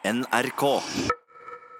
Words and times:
NRK. 0.00 0.62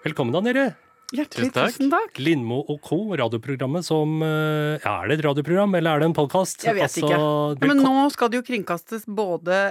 Velkommen 0.04 0.34
da, 0.34 0.40
dere. 0.44 0.64
Hjertelig 1.10 1.50
Tusen 1.54 1.88
takk. 1.88 2.10
takk. 2.12 2.20
Lindmo 2.20 2.60
og 2.68 2.82
co., 2.84 2.98
radioprogrammet 3.16 3.86
som 3.86 4.20
eh, 4.22 4.76
ja, 4.76 4.92
Er 5.00 5.08
det 5.08 5.16
et 5.18 5.24
radioprogram, 5.24 5.72
eller 5.78 5.96
er 5.96 6.02
det 6.02 6.10
en 6.10 6.16
podkast? 6.18 6.66
Jeg 6.68 6.76
vet 6.76 6.98
ikke. 7.00 7.16
Ja, 7.16 7.30
men 7.64 7.80
nå 7.80 8.04
skal 8.12 8.30
det 8.30 8.42
jo 8.42 8.46
kringkastes 8.46 9.08
både 9.08 9.62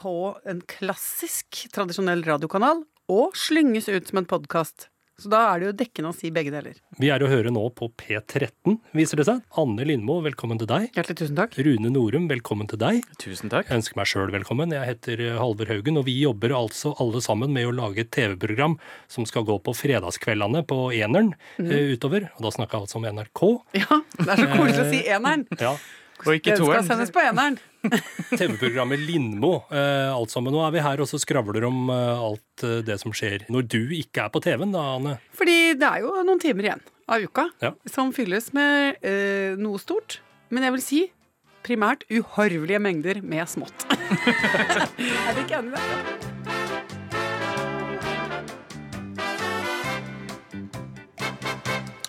på 0.00 0.32
en 0.48 0.64
klassisk, 0.64 1.66
tradisjonell 1.76 2.24
radiokanal 2.24 2.82
og 3.12 3.36
slynges 3.36 3.90
ut 3.92 4.08
som 4.08 4.22
en 4.22 4.30
podkast. 4.32 4.88
Så 5.20 5.28
da 5.28 5.40
er 5.50 5.60
det 5.60 5.66
jo 5.66 5.72
dekkende 5.82 6.10
å 6.10 6.16
si 6.16 6.30
begge 6.32 6.52
deler. 6.54 6.78
Vi 6.96 7.10
er 7.12 7.20
å 7.20 7.28
høre 7.28 7.50
nå 7.52 7.62
på 7.76 7.90
P13, 8.00 8.78
viser 8.96 9.20
det 9.20 9.26
seg. 9.28 9.42
Anne 9.60 9.84
Lindmo, 9.84 10.16
velkommen 10.24 10.60
til 10.60 10.70
deg. 10.70 10.86
Hjertelig 10.96 11.18
tusen 11.20 11.36
takk. 11.36 11.58
Rune 11.60 11.90
Norum, 11.92 12.28
velkommen 12.30 12.70
til 12.70 12.80
deg. 12.80 13.04
Tusen 13.20 13.52
takk. 13.52 13.68
Jeg 13.68 13.82
ønsker 13.82 14.00
meg 14.00 14.08
sjøl 14.08 14.32
velkommen. 14.32 14.72
Jeg 14.72 14.88
heter 14.88 15.24
eh, 15.26 15.36
Halvor 15.36 15.68
Haugen, 15.68 16.00
og 16.00 16.06
vi 16.08 16.16
jobber 16.22 16.56
altså 16.56 16.94
alle 17.04 17.20
sammen 17.24 17.52
med 17.52 17.68
å 17.68 17.74
lage 17.76 18.06
et 18.06 18.12
TV-program 18.16 18.78
som 19.12 19.28
skal 19.28 19.44
gå 19.48 19.58
på 19.60 19.76
fredagskveldene 19.76 20.64
på 20.70 20.86
Eneren 20.96 21.34
mm. 21.60 21.68
utover. 21.92 22.30
Og 22.38 22.46
da 22.48 22.54
snakker 22.56 22.78
jeg 22.78 22.88
altså 22.88 23.02
om 23.02 23.10
NRK. 23.10 23.44
Ja, 23.76 24.00
det 24.16 24.30
er 24.30 24.40
så 24.40 24.48
koselig 24.54 24.86
å 24.86 24.88
si 24.88 25.02
eneren. 25.04 25.44
Ja, 25.60 25.74
Og 26.24 26.32
ikke 26.36 26.56
Den 26.56 26.64
skal 26.64 26.88
sendes 26.88 27.12
på 27.12 27.20
eneren. 27.28 27.60
TV-programmet 28.40 29.00
Lindmo. 29.00 29.62
Eh, 29.72 30.08
alt 30.12 30.32
sammen. 30.32 30.52
Nå 30.54 30.60
er 30.66 30.74
vi 30.74 30.82
her 30.84 31.00
og 31.02 31.08
så 31.10 31.20
skravler 31.22 31.64
om 31.68 31.88
eh, 31.92 32.24
alt 32.30 32.64
eh, 32.66 32.80
det 32.86 32.98
som 33.02 33.14
skjer 33.16 33.46
når 33.52 33.68
du 33.72 33.80
ikke 33.96 34.26
er 34.26 34.32
på 34.34 34.42
TV-en, 34.44 34.74
da, 34.76 34.82
Anne. 34.98 35.14
Fordi 35.36 35.58
det 35.80 35.88
er 35.88 36.04
jo 36.04 36.12
noen 36.26 36.42
timer 36.42 36.68
igjen 36.70 36.84
av 37.10 37.24
uka 37.24 37.48
Ja. 37.64 37.72
som 37.90 38.12
fylles 38.14 38.52
med 38.56 39.00
eh, 39.06 39.56
noe 39.58 39.80
stort. 39.82 40.20
Men 40.50 40.66
jeg 40.66 40.76
vil 40.76 40.84
si 40.84 41.00
primært 41.66 42.06
uhorvelige 42.10 42.80
mengder 42.80 43.20
med 43.22 43.48
smått. 43.50 43.86
er 43.90 45.36
du 45.36 45.42
ikke 45.44 45.60
enig 45.60 45.74
i 45.74 45.76
det? 45.76 47.10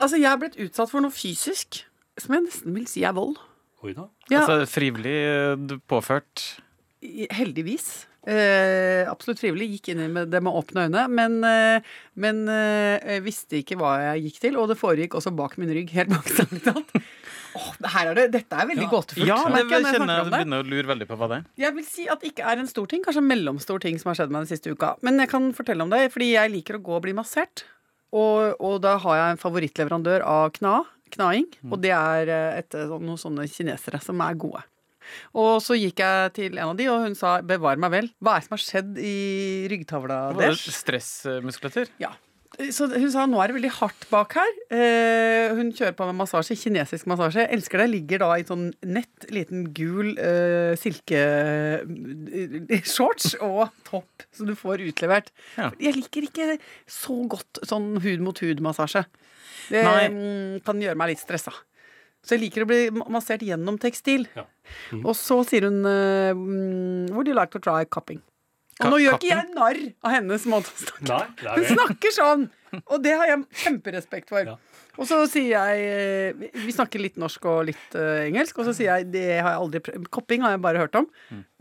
Altså, 0.01 0.17
jeg 0.17 0.31
er 0.31 0.39
blitt 0.41 0.57
utsatt 0.57 0.89
for 0.89 1.03
noe 1.03 1.13
fysisk 1.13 1.83
som 2.19 2.33
jeg 2.35 2.45
nesten 2.47 2.73
vil 2.75 2.87
si 2.89 3.03
er 3.07 3.13
vold. 3.17 3.37
Oi 3.81 3.95
da. 3.97 4.07
Ja, 4.29 4.43
Altså 4.43 4.61
frivillig 4.69 5.17
eh, 5.25 5.77
påført. 5.89 6.43
heldigvis. 7.33 8.05
Eh, 8.29 9.09
absolutt 9.09 9.39
frivillig. 9.41 9.71
Gikk 9.75 9.89
inn 9.95 10.03
i 10.03 10.07
med 10.11 10.29
det 10.29 10.41
med 10.45 10.53
åpne 10.53 10.85
øyne. 10.85 11.07
Men, 11.09 11.39
eh, 11.43 11.81
men 12.13 12.43
eh, 12.47 12.99
jeg 13.15 13.23
visste 13.25 13.57
ikke 13.61 13.79
hva 13.81 13.95
jeg 14.11 14.27
gikk 14.27 14.39
til, 14.43 14.59
og 14.61 14.69
det 14.69 14.77
foregikk 14.77 15.17
også 15.17 15.33
bak 15.33 15.57
min 15.57 15.73
rygg. 15.73 15.89
Helt 15.97 16.13
bak 16.13 16.29
talt. 16.67 16.93
Åh, 17.57 17.71
her 17.95 18.11
er 18.11 18.15
det, 18.15 18.27
dette 18.37 18.55
er 18.55 18.69
veldig 18.69 18.87
gåtefullt. 18.87 19.27
Ja, 19.27 19.41
det 19.49 19.65
jeg 19.65 19.73
jeg 19.73 19.95
kjenner 19.97 20.21
jeg 20.21 20.29
begynner 20.29 20.61
å 20.63 20.69
lure 20.71 20.87
veldig 20.93 21.07
på 21.09 21.17
hva 21.19 21.27
det 21.27 21.39
er. 21.41 21.49
Jeg 21.65 21.75
vil 21.75 21.87
si 21.89 22.05
at 22.07 22.21
det 22.21 22.31
ikke 22.31 22.47
er 22.47 22.61
en 22.61 22.69
stor 22.69 22.87
ting, 22.87 23.01
kanskje 23.03 23.23
en 23.25 23.27
mellomstor 23.27 23.81
ting 23.83 23.97
som 23.99 24.11
har 24.13 24.21
skjedd 24.21 24.31
meg 24.31 24.45
den 24.45 24.51
siste 24.53 24.71
uka. 24.71 24.93
Men 25.03 25.19
jeg 25.19 25.33
kan 25.33 25.49
fortelle 25.57 25.83
om 25.83 25.91
det, 25.91 26.05
fordi 26.13 26.29
jeg 26.35 26.53
liker 26.53 26.77
å 26.77 26.83
gå 26.85 26.95
og 26.95 27.03
bli 27.03 27.17
massert. 27.17 27.65
Og, 28.15 28.55
og 28.59 28.79
da 28.83 28.95
har 29.03 29.17
jeg 29.17 29.33
en 29.33 29.41
favorittleverandør 29.41 30.23
av 30.27 30.53
kna, 30.55 30.77
knaing, 31.11 31.47
og 31.71 31.81
det 31.81 31.91
er 31.91 32.31
etter 32.57 32.87
sånn- 32.87 33.01
noen 33.07 33.17
sånne 33.19 33.47
kinesere 33.51 34.01
som 34.01 34.19
er 34.21 34.33
gode. 34.35 34.63
Og 35.33 35.59
så 35.61 35.75
gikk 35.75 35.97
jeg 35.99 36.33
til 36.33 36.57
en 36.57 36.69
av 36.69 36.77
de, 36.77 36.87
og 36.87 37.01
hun 37.01 37.15
sa 37.15 37.41
'bevar 37.41 37.77
meg 37.77 37.91
vel'. 37.91 38.11
Hva 38.21 38.35
er 38.35 38.39
det 38.39 38.47
som 38.47 38.57
har 38.57 38.63
skjedd 38.65 38.97
i 38.97 39.67
ryggtavla 39.67 40.19
deres? 40.37 40.61
Stressmuskulatur. 40.81 41.89
Ja. 41.99 42.13
Så 42.59 42.83
hun 42.91 43.11
sa 43.13 43.23
nå 43.29 43.39
er 43.39 43.47
det 43.47 43.55
veldig 43.55 43.71
hardt 43.77 44.03
bak 44.11 44.33
her. 44.35 44.49
Eh, 44.75 45.53
hun 45.55 45.71
kjører 45.71 45.95
på 45.95 46.03
med 46.09 46.17
massasje, 46.19 46.55
kinesisk 46.59 47.07
massasje. 47.07 47.45
Jeg 47.45 47.53
elsker 47.55 47.77
det. 47.79 47.87
Ligger 47.93 48.17
da 48.25 48.29
i 48.35 48.43
sånn 48.47 48.65
nett, 48.83 49.25
liten 49.31 49.73
gul 49.75 50.09
eh, 50.19 50.75
silkeshorts 50.81 51.25
og 53.47 53.71
topp, 53.87 54.11
som 54.35 54.45
du 54.49 54.55
får 54.59 54.83
utlevert. 54.89 55.31
Ja. 55.55 55.71
Jeg 55.79 55.95
liker 56.01 56.21
ikke 56.27 56.59
så 56.91 57.15
godt 57.31 57.63
sånn 57.67 57.95
hud-mot-hud-massasje. 58.03 59.03
Det 59.71 59.83
Nei. 59.87 60.05
mm, 60.11 60.59
kan 60.67 60.81
gjøre 60.83 60.99
meg 60.99 61.09
litt 61.13 61.23
stressa. 61.23 61.53
Så 62.21 62.35
jeg 62.35 62.43
liker 62.43 62.65
å 62.65 62.69
bli 62.69 62.81
massert 63.09 63.41
gjennom 63.47 63.79
tekstil. 63.81 64.27
Ja. 64.35 64.43
Og 65.01 65.15
så 65.17 65.39
sier 65.47 65.63
hun 65.69 65.79
eh, 65.87 66.35
mm, 66.35 67.15
Would 67.15 67.27
you 67.31 67.35
like 67.37 67.51
to 67.55 67.63
try 67.63 67.87
cupping? 67.87 68.21
Og 68.81 68.91
nå 68.93 68.99
gjør 69.03 69.17
ikke 69.17 69.29
jeg 69.31 69.49
narr 69.55 69.79
av 70.03 70.11
hennes 70.15 70.45
måte 70.49 70.71
å 70.73 70.77
snakke 70.81 71.05
på. 71.41 71.55
hun 71.55 71.65
snakker 71.75 72.15
sånn! 72.15 72.45
Og 72.87 73.01
det 73.03 73.11
har 73.19 73.27
jeg 73.27 73.41
kjemperespekt 73.65 74.29
for. 74.31 74.47
Og 74.97 75.07
så 75.07 75.17
sier 75.31 75.49
jeg 75.51 75.81
eh, 75.87 76.49
vi- 76.65 76.71
snakker 76.75 76.99
litt 77.03 77.17
norsk 77.19 77.45
og 77.51 77.65
litt 77.67 77.95
eh, 77.99 78.27
engelsk, 78.29 78.57
og 78.59 78.65
så 78.69 78.73
sier 78.75 78.93
jeg 78.97 79.11
det 79.11 79.25
har 79.41 79.53
jeg 79.55 79.59
aldri 79.65 79.79
prøvd. 79.87 80.07
Kopping 80.11 80.41
har 80.45 80.55
jeg 80.55 80.61
bare 80.63 80.79
hørt 80.83 80.95
om. 80.95 81.07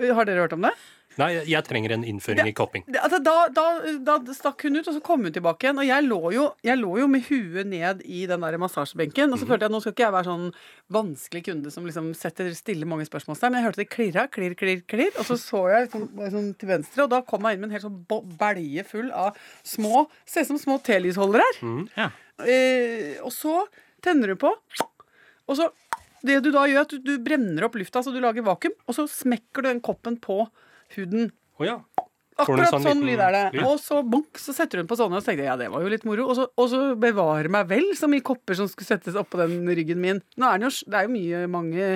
Har 0.00 0.24
dere 0.28 0.44
hørt 0.46 0.52
om 0.56 0.62
det? 0.68 0.72
Nei, 1.18 1.42
jeg- 1.50 1.64
trenger 1.66 1.90
en 1.92 2.04
innføring 2.06 2.46
i 2.46 2.52
kopping. 2.52 2.84
det 2.86 3.00
altså, 3.02 3.18
da, 3.22 3.48
da, 3.48 3.64
da 3.98 4.18
stakk 4.32 4.62
hun 4.62 4.76
ut, 4.76 4.86
og 4.88 4.94
så 4.94 5.02
kom 5.02 5.22
hun 5.26 5.32
tilbake 5.32 5.66
igjen. 5.66 5.78
Og 5.82 5.86
jeg 5.86 6.04
lå 6.06 6.32
jo, 6.32 6.44
jeg 6.62 6.78
lå 6.78 6.92
jo 7.00 7.08
med 7.10 7.24
huet 7.26 7.66
ned 7.66 8.02
i 8.06 8.26
den 8.30 8.40
der 8.40 8.56
massasjebenken. 8.62 9.32
Og 9.32 9.38
så 9.40 9.48
følte 9.48 9.66
jeg 9.66 9.70
at 9.72 9.74
nå 9.74 9.80
skal 9.82 9.92
ikke 9.92 10.06
jeg 10.06 10.14
være 10.14 10.30
sånn 10.30 10.46
vanskelig 10.90 11.42
kunde 11.48 11.72
som 11.74 11.84
liksom 11.84 12.14
setter 12.14 12.52
stille 12.54 12.86
mange 12.86 13.08
spørsmålstegn. 13.08 13.50
Men 13.50 13.60
jeg 13.60 13.66
hørte 13.68 13.82
det 13.82 13.88
klirra, 13.90 14.28
klirr, 14.30 14.54
klirr, 14.54 14.84
klirr. 14.86 15.18
Og 15.18 15.26
så 15.26 15.36
så 15.40 15.64
jeg 15.74 15.90
sånn, 15.90 16.06
sånn 16.30 16.48
til 16.60 16.68
venstre, 16.72 17.04
og 17.04 17.10
da 17.10 17.20
kom 17.26 17.42
jeg 17.42 17.58
inn 17.58 17.64
med 17.66 17.70
en 17.72 17.76
hel 17.76 17.84
sånn 17.88 18.36
belje 18.38 18.86
full 18.86 19.10
av 19.10 19.36
små 19.66 20.06
Ser 20.24 20.42
ut 20.46 20.52
som 20.54 20.58
små 20.62 20.78
telysholdere 20.86 21.42
her. 21.42 21.86
Ja. 21.96 22.10
Eh, 22.46 23.18
og 23.26 23.32
så 23.34 23.64
tenner 24.00 24.32
du 24.32 24.36
på, 24.40 24.54
og 24.54 25.56
så 25.58 25.70
Det 26.22 26.42
du 26.44 26.50
da 26.52 26.66
gjør, 26.68 26.82
at 26.84 26.90
du, 26.92 26.98
du 27.00 27.18
brenner 27.24 27.64
opp 27.64 27.74
lufta 27.80 28.02
så 28.04 28.12
du 28.12 28.20
lager 28.20 28.44
vakuum, 28.44 28.74
og 28.86 28.92
så 28.94 29.06
smekker 29.08 29.62
du 29.64 29.68
den 29.70 29.80
koppen 29.80 30.18
på 30.20 30.42
huden. 30.96 31.30
Oh, 31.60 31.66
ja. 31.66 31.80
Akkurat 32.40 32.72
sånn 32.72 32.86
sånn, 32.86 33.02
lyd 33.04 33.20
er 33.20 33.34
det. 33.34 33.42
lyd? 33.58 33.66
Og 33.68 33.76
så 33.82 34.00
bonk, 34.06 34.38
så 34.40 34.54
setter 34.56 34.80
hun 34.80 34.88
på 34.88 34.96
sånne, 34.96 35.18
og 35.18 35.24
så 35.24 35.30
tenkte 35.30 35.44
jeg 35.44 35.50
ja, 35.50 35.58
det 35.60 35.68
var 35.72 35.84
jo 35.84 35.90
litt 35.92 36.06
moro. 36.08 36.28
Og 36.32 36.38
så, 36.38 36.46
og 36.56 36.70
så 36.72 36.80
bevare 37.00 37.52
meg 37.52 37.68
vel 37.70 37.90
så 37.98 38.08
mye 38.10 38.24
kopper 38.24 38.56
som 38.58 38.70
skulle 38.70 38.88
settes 38.88 39.18
oppå 39.18 39.42
den 39.42 39.68
ryggen 39.68 40.00
min. 40.00 40.22
Nå 40.40 40.48
er 40.48 40.60
den 40.60 40.70
jo, 40.70 40.72
det 40.88 41.00
er 41.00 41.08
jo 41.08 41.14
mye, 41.16 41.42
mange 41.52 41.90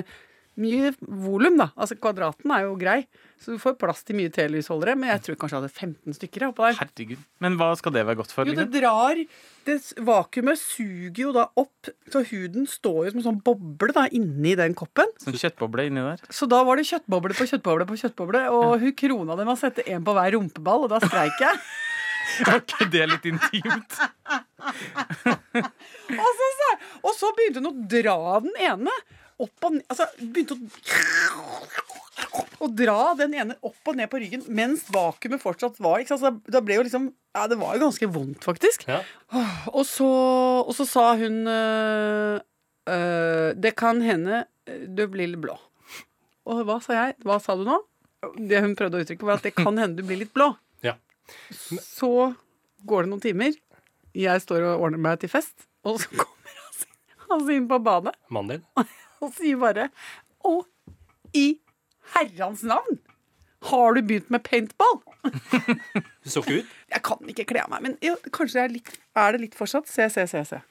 mye 0.61 0.91
volum, 1.01 1.57
da. 1.59 1.71
Altså 1.75 1.97
Kvadraten 1.99 2.53
er 2.55 2.67
jo 2.67 2.75
grei, 2.79 2.99
så 3.41 3.53
du 3.55 3.59
får 3.61 3.75
plass 3.81 4.01
til 4.07 4.15
mye 4.17 4.31
telysholdere. 4.33 4.95
Men 4.97 5.11
jeg 5.13 5.21
tror 5.25 5.35
kanskje 5.41 5.57
jeg 5.57 5.63
hadde 5.65 5.79
15 5.79 6.15
stykker 6.17 6.45
oppå 6.49 6.65
der. 6.65 6.77
Herregud. 6.79 7.21
Men 7.43 7.57
hva 7.59 7.67
skal 7.77 7.93
det 7.95 8.05
være 8.07 8.19
godt 8.21 8.31
for? 8.33 8.47
Jo, 8.47 8.55
det 8.55 8.65
Liksom? 8.65 8.73
drar 8.79 9.21
det, 9.65 9.75
Vakuumet 10.07 10.61
suger 10.61 11.21
jo 11.25 11.31
da 11.35 11.47
opp, 11.57 11.89
så 12.13 12.21
huden 12.29 12.67
står 12.69 12.99
jo 13.07 13.11
som 13.15 13.21
en 13.21 13.27
sånn 13.27 13.41
boble 13.45 13.93
da 13.97 14.05
inni 14.13 14.53
den 14.59 14.75
koppen. 14.77 15.09
Sånn 15.23 15.37
kjøttboble 15.37 15.87
inni 15.89 16.03
der. 16.05 16.21
Så 16.29 16.47
da 16.49 16.61
var 16.67 16.77
det 16.79 16.85
kjøttboble 16.89 17.33
på 17.37 17.47
kjøttboble 17.49 17.87
på 17.89 17.97
kjøttboble, 18.03 18.45
og 18.53 18.79
hun 18.85 18.93
krona 18.97 19.35
det 19.39 19.45
med 19.49 19.55
å 19.57 19.61
sette 19.63 19.85
en 19.89 20.05
på 20.05 20.13
hver 20.17 20.31
rumpeball, 20.37 20.85
og 20.85 20.93
da 20.95 21.01
streik 21.03 21.41
jeg. 21.43 21.59
Var 22.45 22.57
ikke 22.63 22.87
det 22.91 23.03
litt 23.11 23.25
intimt? 23.29 23.93
Og 26.15 26.31
så, 26.39 26.47
sa- 26.59 26.79
og 27.05 27.13
så 27.15 27.29
begynte 27.37 27.61
hun 27.61 27.69
å 27.69 27.75
dra 27.91 28.15
den 28.43 28.55
ene 28.65 28.91
opp 29.41 29.67
og 29.67 29.75
ned 29.75 29.83
Altså 29.91 30.07
begynte 30.19 30.55
å 30.55 30.59
å 32.61 32.69
dra 32.71 33.13
den 33.19 33.33
ene 33.35 33.55
opp 33.65 33.89
og 33.91 33.97
ned 33.99 34.09
på 34.11 34.19
ryggen 34.21 34.43
mens 34.55 34.85
vakuumet 34.93 35.41
fortsatt 35.43 35.79
var. 35.83 36.01
Ikke 36.01 36.15
sant? 36.15 36.23
Så 36.23 36.51
da, 36.53 36.61
ble 36.63 36.79
jo 36.79 36.85
liksom 36.87 37.09
Ja, 37.35 37.47
det 37.51 37.57
var 37.59 37.75
jo 37.75 37.85
ganske 37.87 38.07
vondt, 38.07 38.45
faktisk. 38.47 38.85
ja. 38.87 39.01
Og 39.73 39.83
så, 39.89 40.07
og 40.63 40.71
så 40.77 40.85
sa 40.87 41.07
hun 41.19 41.41
øh, 41.51 42.37
øh, 42.87 43.49
Det 43.59 43.73
kan 43.75 43.99
hende 44.05 44.45
øh, 44.69 44.85
du 44.87 45.03
blir 45.11 45.33
litt 45.33 45.43
blå. 45.43 45.57
Og 46.45 46.61
hva 46.67 46.79
sa 46.83 46.93
jeg? 46.93 47.17
Hva 47.25 47.39
sa 47.41 47.57
du 47.57 47.65
nå? 47.67 47.79
Det 48.37 48.61
hun 48.63 48.75
prøvde 48.77 48.99
å 48.99 49.03
uttrykke, 49.05 49.25
var 49.27 49.39
at 49.41 49.45
det 49.45 49.55
kan 49.57 49.75
hende 49.77 49.99
du 49.99 50.05
blir 50.07 50.21
litt 50.23 50.33
blå. 50.33 50.53
Ja. 50.85 50.95
Så 51.81 52.33
går 52.85 53.05
det 53.05 53.11
noen 53.11 53.23
timer. 53.23 53.57
Jeg 54.15 54.41
står 54.45 54.63
og 54.69 54.85
ordner 54.87 55.01
meg 55.01 55.19
til 55.21 55.29
fest, 55.33 55.67
og 55.83 55.99
så 56.01 56.07
kommer 57.25 57.41
han 57.41 57.51
inn 57.51 57.67
på 57.67 57.79
badet 57.83 58.13
Mannen 58.33 58.61
din. 58.61 58.87
og 59.25 59.33
sier 59.35 59.57
bare 59.59 59.89
Å, 60.45 60.53
i 61.35 61.57
herrens 62.13 62.63
navn! 62.67 63.01
Har 63.65 63.95
du 63.97 64.01
begynt 64.05 64.29
med 64.29 64.43
paintball? 64.45 65.01
Du 66.25 66.29
så 66.29 66.41
ikke 66.41 66.61
ut? 66.61 66.71
Jeg 66.89 67.01
kan 67.05 67.29
ikke 67.29 67.45
kle 67.49 67.61
av 67.63 67.69
meg, 67.73 67.81
men 67.85 67.95
jo, 68.01 68.15
kanskje 68.33 68.59
jeg 68.59 68.67
er, 68.67 68.73
litt, 68.73 68.95
er 69.17 69.35
det 69.35 69.41
litt 69.43 69.57
fortsatt? 69.57 69.89
Se, 69.89 70.07
se, 70.13 70.25
se. 70.29 70.41
se. 70.49 70.61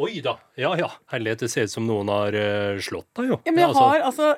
Oi 0.00 0.20
da. 0.24 0.36
Ja 0.60 0.74
ja. 0.78 0.88
Herlighet, 1.12 1.44
det 1.44 1.50
ser 1.52 1.68
ut 1.68 1.72
som 1.72 1.86
noen 1.88 2.08
har 2.12 2.36
eh, 2.36 2.80
slått 2.84 3.08
deg, 3.18 3.32
jo. 3.32 3.40
Ja, 3.44 3.52
men 3.52 3.64
jeg 3.64 3.70
altså, 3.72 3.86
har 3.88 4.06
altså 4.08 4.28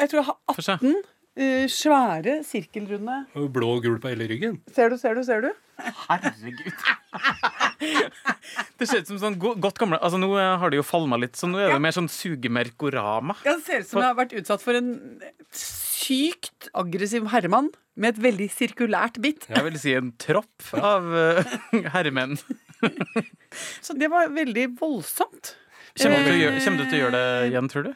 Jeg 0.00 0.10
tror 0.10 0.20
jeg 0.20 0.28
har 0.28 0.56
Få 0.56 0.64
se. 0.64 0.76
18 0.80 0.94
eh, 1.36 1.66
svære 1.70 2.40
sirkelrunde 2.46 3.24
Blå 3.54 3.74
og 3.76 3.84
gul 3.86 3.98
på 4.02 4.10
hele 4.12 4.28
ryggen. 4.30 4.60
Ser 4.74 4.92
du, 4.92 4.98
ser 5.00 5.18
du, 5.18 5.24
ser 5.26 5.44
du? 5.44 5.50
Herregud. 6.08 6.84
Det 8.78 8.86
ser 8.86 9.02
ut 9.02 9.08
som 9.10 9.18
sånn 9.20 9.36
godt 9.38 9.78
gamle 9.80 9.98
Altså 9.98 10.18
Nå 10.20 10.28
eh, 10.38 10.52
har 10.60 10.70
det 10.72 10.78
jo 10.78 10.84
falma 10.86 11.18
litt, 11.20 11.34
så 11.38 11.48
nå 11.50 11.58
er 11.60 11.74
det 11.74 11.82
mer 11.82 11.94
sånn 11.94 12.10
sugemerkorama. 12.10 13.36
Ja, 13.46 13.56
Det 13.58 13.66
ser 13.66 13.82
ut 13.82 13.90
som 13.90 14.02
jeg 14.02 14.10
har 14.10 14.18
vært 14.18 14.36
utsatt 14.38 14.62
for 14.64 14.78
en 14.78 14.92
sykt 15.54 16.68
aggressiv 16.76 17.26
herremann 17.32 17.72
med 17.98 18.14
et 18.14 18.22
veldig 18.24 18.48
sirkulært 18.52 19.20
bitt. 19.22 19.46
Jeg 19.50 19.66
vil 19.66 19.78
si 19.80 19.94
en 19.98 20.12
tropp 20.20 20.70
av 20.78 21.10
eh, 21.18 21.54
herremenn. 21.94 22.38
Så 23.84 23.96
det 23.98 24.10
var 24.12 24.32
veldig 24.34 24.70
voldsomt. 24.80 25.54
Kommer 25.94 26.24
du 26.26 26.84
til 26.88 26.98
å 26.98 27.02
gjøre 27.04 27.14
det 27.14 27.52
igjen, 27.52 27.70
tror 27.70 27.86
du? 27.86 27.92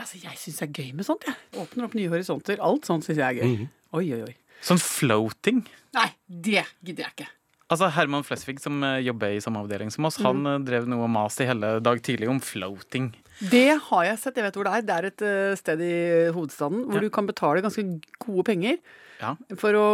Altså, 0.00 0.20
jeg 0.22 0.36
syns 0.40 0.58
det 0.62 0.68
er 0.68 0.76
gøy 0.82 0.92
med 0.98 1.06
sånt. 1.08 1.24
Jeg. 1.26 1.36
Åpner 1.62 1.88
opp 1.88 1.94
nye 1.98 2.08
horisonter. 2.12 2.60
Alt 2.64 2.86
sånt 2.88 3.04
syns 3.06 3.18
jeg 3.20 3.26
er 3.26 3.40
gøy. 3.42 3.56
Mm. 3.64 3.68
Oi, 3.98 4.04
oi, 4.18 4.22
oi. 4.28 4.36
Sånn 4.64 4.80
floating. 4.82 5.64
Nei, 5.96 6.08
det 6.28 6.64
gidder 6.84 7.04
jeg 7.06 7.14
ikke. 7.16 7.28
Altså 7.68 7.90
Herman 7.92 8.24
Flesvig, 8.24 8.56
som 8.64 8.78
eh, 8.82 9.02
jobber 9.04 9.34
i 9.36 9.40
samme 9.44 9.60
avdeling 9.60 9.90
som 9.92 10.06
oss, 10.08 10.16
han 10.24 10.38
eh, 10.48 10.54
drev 10.64 10.86
noe 10.88 11.04
mas 11.12 11.36
i 11.42 11.46
hele 11.50 11.74
dag 11.84 12.00
tidlig 12.06 12.30
om 12.32 12.38
floating. 12.40 13.10
Det 13.52 13.66
har 13.90 14.06
jeg 14.08 14.18
sett. 14.22 14.38
Jeg 14.40 14.46
vet 14.48 14.56
hvor 14.56 14.64
det 14.64 14.72
er. 14.78 14.86
Det 14.88 14.94
er 14.96 15.08
et 15.10 15.24
eh, 15.28 15.56
sted 15.60 15.82
i 15.84 15.92
hovedstaden 16.32 16.86
hvor 16.88 16.96
Ja. 16.96 17.04
du 17.04 17.10
kan 17.12 17.28
betale 17.28 17.60
ganske 17.62 17.84
gode 18.24 18.46
penger 18.48 18.78
Ja. 19.20 19.34
for 19.60 19.76
å 19.76 19.86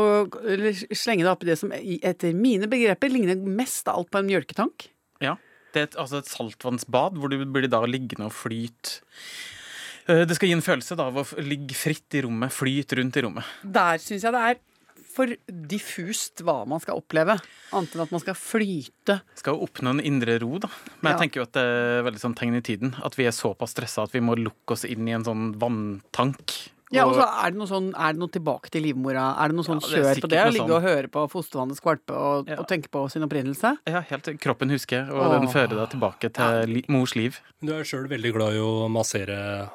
slenge 0.95 1.25
deg 1.27 1.33
opp 1.33 1.43
i 1.43 1.50
det 1.50 1.59
som 1.59 1.73
etter 1.75 2.33
mine 2.39 2.69
begreper 2.71 3.11
ligner 3.11 3.43
mest 3.43 3.89
av 3.91 3.99
alt 4.05 4.11
på 4.15 4.23
en 4.23 4.31
mjølketank. 4.31 4.87
Ja. 5.25 5.35
Det 5.75 5.81
er 5.83 5.89
et, 5.89 5.97
altså 5.99 6.21
et 6.23 6.31
saltvannsbad 6.31 7.19
hvor 7.19 7.33
du 7.33 7.41
blir 7.50 7.67
da 7.67 7.81
liggende 7.91 8.29
og 8.31 8.37
flyte. 8.39 9.00
Eh, 10.09 10.25
Det 10.29 10.37
skal 10.37 10.49
gi 10.49 10.53
en 10.56 10.61
følelse 10.65 10.97
da, 10.97 11.06
av 11.09 11.17
å 11.23 11.25
ligge 11.43 11.75
fritt 11.75 12.12
i 12.19 12.23
rommet, 12.27 12.53
flyte 12.53 12.99
rundt 13.01 13.17
i 13.17 13.23
rommet. 13.25 13.45
Der 13.65 13.99
syns 14.03 14.23
jeg 14.27 14.33
det 14.33 14.43
er 14.51 14.59
for 15.15 15.31
diffust 15.49 16.43
hva 16.43 16.65
man 16.67 16.81
skal 16.83 16.99
oppleve. 16.99 17.37
Annet 17.73 17.93
enn 17.95 18.03
at 18.03 18.11
man 18.11 18.21
skal 18.21 18.35
flyte. 18.35 19.21
Skal 19.39 19.55
jo 19.55 19.67
oppnå 19.69 19.93
en 19.95 20.01
indre 20.03 20.41
ro, 20.43 20.59
da. 20.59 20.69
Men 21.01 21.12
jeg 21.12 21.15
Ja. 21.15 21.23
tenker 21.23 21.37
jo 21.37 21.43
at 21.43 21.53
det 21.53 21.62
er 21.62 22.03
veldig 22.03 22.21
sånn 22.21 22.35
tegn 22.35 22.56
i 22.56 22.61
tiden. 22.61 22.95
At 23.05 23.15
vi 23.15 23.25
er 23.27 23.31
såpass 23.31 23.75
stressa 23.75 24.03
at 24.03 24.11
vi 24.12 24.19
må 24.21 24.35
lukke 24.37 24.73
oss 24.73 24.85
inn 24.85 25.06
i 25.09 25.12
en 25.12 25.23
sånn 25.25 25.55
vanntank. 25.56 26.71
Ja, 26.93 27.07
og 27.07 27.15
så 27.15 27.25
er 27.27 27.50
det 27.50 27.59
noe 27.59 27.67
sånn 27.67 27.93
Er 27.97 28.12
det 28.12 28.19
noe 28.21 28.29
tilbake 28.29 28.71
til 28.71 28.83
livmora? 28.83 29.35
Er 29.41 29.49
det 29.49 29.57
noe 29.57 29.65
sånn 29.65 29.81
Ja, 29.81 29.89
kjør 29.89 30.21
på 30.21 30.29
det? 30.29 30.39
Å 30.39 30.53
ligge 30.53 30.69
sånn. 30.69 30.77
og 30.77 30.83
høre 30.83 31.09
på 31.11 31.31
fostervannet 31.31 31.77
skvalpe 31.81 32.11
og, 32.15 32.49
Ja. 32.49 32.57
og 32.57 32.69
tenke 32.69 32.89
på 32.91 33.11
sin 33.11 33.23
opprinnelse? 33.23 33.79
ja, 33.87 34.00
helt 34.03 34.25
Kroppen 34.41 34.69
husker, 34.71 35.09
og 35.11 35.41
den 35.41 35.49
fører 35.49 35.75
deg 35.75 35.91
tilbake 35.91 36.33
til 36.33 36.69
li 36.69 36.85
mors 36.89 37.15
liv. 37.17 37.41
Du 37.65 37.73
er 37.73 37.83
sjøl 37.85 38.07
veldig 38.07 38.33
glad 38.35 38.53
i 38.55 38.59
å 38.59 38.89
massere 38.91 39.71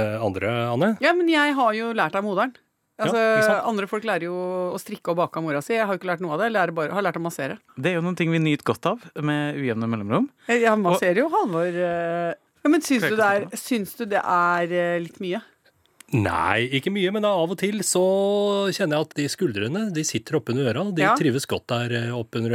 andre, 0.00 0.52
Anne. 0.72 0.92
Ja, 1.04 1.12
men 1.16 1.28
jeg 1.28 1.54
har 1.58 1.72
jo 1.76 1.92
lært 1.96 2.14
av 2.16 2.24
moderen. 2.24 2.54
Altså, 3.02 3.18
Ja, 3.18 3.54
andre 3.66 3.86
folk 3.90 4.04
lærer 4.06 4.28
jo 4.28 4.34
å 4.76 4.78
strikke 4.80 5.12
og 5.12 5.18
bake 5.18 5.40
av 5.40 5.44
mora 5.46 5.62
si. 5.64 5.74
Jeg 5.74 5.86
har 5.88 5.96
jo 5.96 6.00
ikke 6.00 6.10
lært 6.12 6.22
noe 6.22 6.34
av 6.36 6.42
det. 6.42 6.50
Jeg 6.50 6.54
lærer 6.58 6.74
bare, 6.76 6.92
har 6.94 7.04
lært 7.04 7.18
å 7.18 7.24
massere. 7.24 7.56
Det 7.76 7.90
er 7.90 7.96
jo 7.98 8.04
noen 8.04 8.16
ting 8.18 8.30
vi 8.30 8.38
nyter 8.42 8.68
godt 8.68 8.88
av 8.92 9.06
med 9.24 9.58
ujevne 9.58 9.88
mellomrom. 9.90 10.28
Jeg, 10.48 10.62
jeg 10.66 10.80
masserer 10.82 11.22
jo 11.24 11.28
Halvor 11.32 11.66
eh, 11.72 12.34
ja, 12.62 12.70
Men 12.70 12.84
syns 12.84 13.08
du, 13.08 13.16
det 13.18 13.30
er, 13.36 13.46
syns 13.58 13.96
du 13.98 14.04
det 14.12 14.20
er 14.22 14.76
eh, 14.76 14.98
litt 15.02 15.18
mye? 15.24 15.40
Nei, 16.12 16.66
ikke 16.76 16.90
mye, 16.92 17.08
men 17.14 17.24
av 17.24 17.54
og 17.54 17.56
til 17.56 17.78
så 17.88 18.02
kjenner 18.74 18.98
jeg 18.98 19.06
at 19.06 19.14
de 19.16 19.24
skuldrene 19.32 19.82
de 19.96 20.02
sitter 20.04 20.36
oppunder 20.36 20.68
øra. 20.68 20.82
De 20.92 21.00
Ja. 21.06 21.14
trives 21.16 21.46
godt 21.48 21.66
der 21.72 21.94
eh, 21.96 22.10
oppunder 22.12 22.52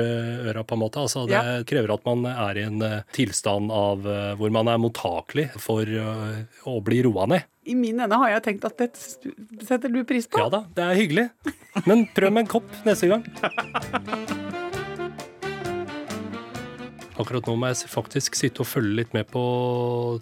øra, 0.52 0.64
på 0.64 0.78
en 0.78 0.82
måte. 0.84 1.02
Altså, 1.02 1.26
det 1.26 1.34
Ja. 1.34 1.64
krever 1.66 1.94
at 1.96 2.06
man 2.06 2.26
er 2.30 2.58
i 2.62 2.66
en 2.68 2.82
eh, 2.86 3.02
tilstand 3.12 3.72
av 3.74 4.06
eh, 4.06 4.36
hvor 4.38 4.52
man 4.54 4.68
er 4.68 4.78
mottakelig 4.78 5.50
for 5.60 5.82
å 5.88 6.84
bli 6.84 7.02
roa 7.02 7.26
ned. 7.26 7.44
I 7.66 7.74
min 7.76 8.00
ende 8.00 8.16
har 8.16 8.30
jeg 8.30 8.44
tenkt 8.44 8.66
at 8.66 8.78
dette 8.78 9.66
setter 9.66 9.90
du 9.92 10.04
pris 10.06 10.28
på. 10.28 10.38
Ja 10.38 10.50
da, 10.50 10.64
det 10.76 10.84
er 10.86 10.96
hyggelig. 10.96 11.30
Men 11.86 12.06
prøv 12.14 12.32
med 12.32 12.46
en 12.46 12.48
kopp 12.54 12.70
neste 12.86 13.10
gang. 13.10 13.26
Akkurat 17.18 17.48
nå 17.50 17.56
må 17.58 17.72
jeg 17.72 17.90
faktisk 17.90 18.36
sitte 18.38 18.62
og 18.62 18.68
følge 18.70 19.00
litt 19.00 19.14
med 19.16 19.26
på 19.32 19.42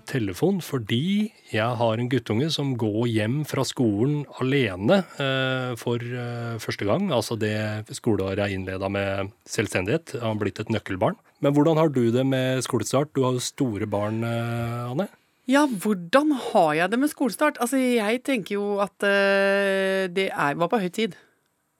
telefon, 0.08 0.62
fordi 0.64 1.28
jeg 1.52 1.80
har 1.82 2.00
en 2.00 2.08
guttunge 2.12 2.48
som 2.56 2.72
går 2.80 3.02
hjem 3.12 3.42
fra 3.48 3.66
skolen 3.68 4.22
alene 4.40 5.02
eh, 5.20 5.74
for 5.80 6.00
eh, 6.00 6.56
første 6.64 6.88
gang. 6.88 7.10
Altså 7.12 7.36
det 7.40 7.52
skoleåret 8.00 8.46
jeg 8.46 8.62
innleda 8.62 8.88
med 8.88 9.34
selvstendighet. 9.44 10.16
Han 10.22 10.38
har 10.38 10.42
blitt 10.46 10.64
et 10.64 10.72
nøkkelbarn. 10.72 11.20
Men 11.44 11.58
hvordan 11.58 11.82
har 11.82 11.92
du 11.92 12.06
det 12.16 12.24
med 12.24 12.64
skolestart? 12.64 13.12
Du 13.12 13.26
har 13.28 13.36
jo 13.36 13.44
store 13.44 13.92
barn, 13.92 14.24
eh, 14.24 14.88
Anne. 14.88 15.10
Ja, 15.52 15.68
hvordan 15.68 16.32
har 16.48 16.72
jeg 16.80 16.94
det 16.96 17.02
med 17.04 17.12
skolestart? 17.12 17.60
Altså, 17.60 17.76
jeg 17.78 18.24
tenker 18.26 18.56
jo 18.56 18.80
at 18.82 18.96
det 19.04 20.30
er, 20.32 20.56
var 20.58 20.72
på 20.72 20.80
høy 20.82 20.88
tid. 20.90 21.20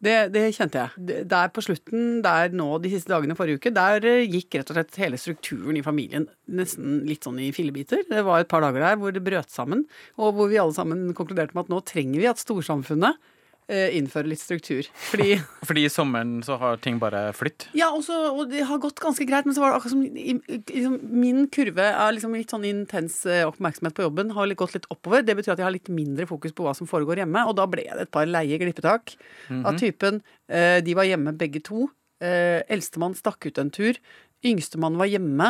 Det, 0.06 0.16
det 0.34 0.44
kjente 0.54 0.84
jeg. 0.84 1.24
Der 1.32 1.52
på 1.54 1.64
slutten, 1.66 2.20
der 2.26 2.54
nå 2.54 2.68
de 2.84 2.92
siste 2.94 3.10
dagene 3.10 3.38
forrige 3.38 3.60
uke, 3.62 3.74
der 3.74 4.06
eh, 4.06 4.26
gikk 4.30 4.60
rett 4.60 4.72
og 4.72 4.78
slett 4.78 5.00
hele 5.02 5.20
strukturen 5.22 5.80
i 5.80 5.86
familien 5.86 6.28
nesten 6.46 7.00
litt 7.10 7.26
sånn 7.26 7.40
i 7.42 7.52
fillebiter. 7.56 8.04
Det 8.10 8.26
var 8.28 8.44
et 8.44 8.52
par 8.52 8.62
dager 8.66 8.86
der 8.86 9.00
hvor 9.02 9.16
det 9.16 9.24
brøt 9.26 9.54
sammen, 9.54 9.86
og 10.22 10.36
hvor 10.38 10.52
vi 10.52 10.60
alle 10.62 10.76
sammen 10.78 11.08
konkluderte 11.18 11.58
med 11.58 11.66
at 11.66 11.74
nå 11.74 11.82
trenger 11.90 12.22
vi 12.22 12.30
at 12.30 12.42
storsamfunnet 12.42 13.18
eh, 13.72 13.96
innfører 13.98 14.30
litt 14.30 14.42
struktur. 14.42 14.88
Fordi 15.10 15.38
Fordi 15.68 15.86
i 15.88 15.92
sommeren 15.92 16.38
så 16.46 16.58
har 16.62 16.80
ting 16.84 17.00
bare 17.02 17.28
flytt. 17.38 17.68
Ja, 17.78 17.90
også, 17.96 18.18
og 18.34 18.52
det 18.52 18.66
har 18.70 18.82
gått 18.84 19.02
ganske 19.04 19.28
greit, 19.28 19.48
men 19.48 19.56
så 19.58 19.64
var 19.64 19.74
det 19.74 19.80
akkurat 19.80 19.96
som 19.96 20.06
liksom, 20.06 20.98
min 21.26 21.46
kurve 21.54 21.90
av 22.02 22.14
liksom 22.16 22.36
litt 22.38 22.54
sånn 22.54 22.68
intens 22.70 23.22
eh, 23.30 23.46
oppmerksomhet 23.48 23.98
på 23.98 24.08
jobben 24.08 24.34
har 24.38 24.56
gått 24.58 24.78
litt 24.78 24.90
oppover. 24.94 25.26
Det 25.26 25.38
betyr 25.38 25.56
at 25.56 25.64
jeg 25.64 25.70
har 25.70 25.76
litt 25.76 25.92
mindre 25.94 26.28
fokus 26.30 26.56
på 26.56 26.68
hva 26.68 26.76
som 26.78 26.90
foregår 26.90 27.24
hjemme, 27.24 27.46
og 27.50 27.58
da 27.60 27.68
ble 27.70 27.88
det 27.90 28.08
et 28.08 28.14
par 28.14 28.30
leie 28.30 28.60
glippetak 28.62 29.16
av 29.66 29.78
typen 29.80 30.22
eh, 30.50 30.82
De 30.86 30.96
var 30.98 31.08
hjemme 31.08 31.36
begge 31.38 31.64
to. 31.66 31.88
Eldstemann 32.26 33.14
stakk 33.18 33.44
ut 33.46 33.58
en 33.62 33.70
tur. 33.74 33.98
Yngstemann 34.46 34.96
var 34.98 35.10
hjemme. 35.12 35.50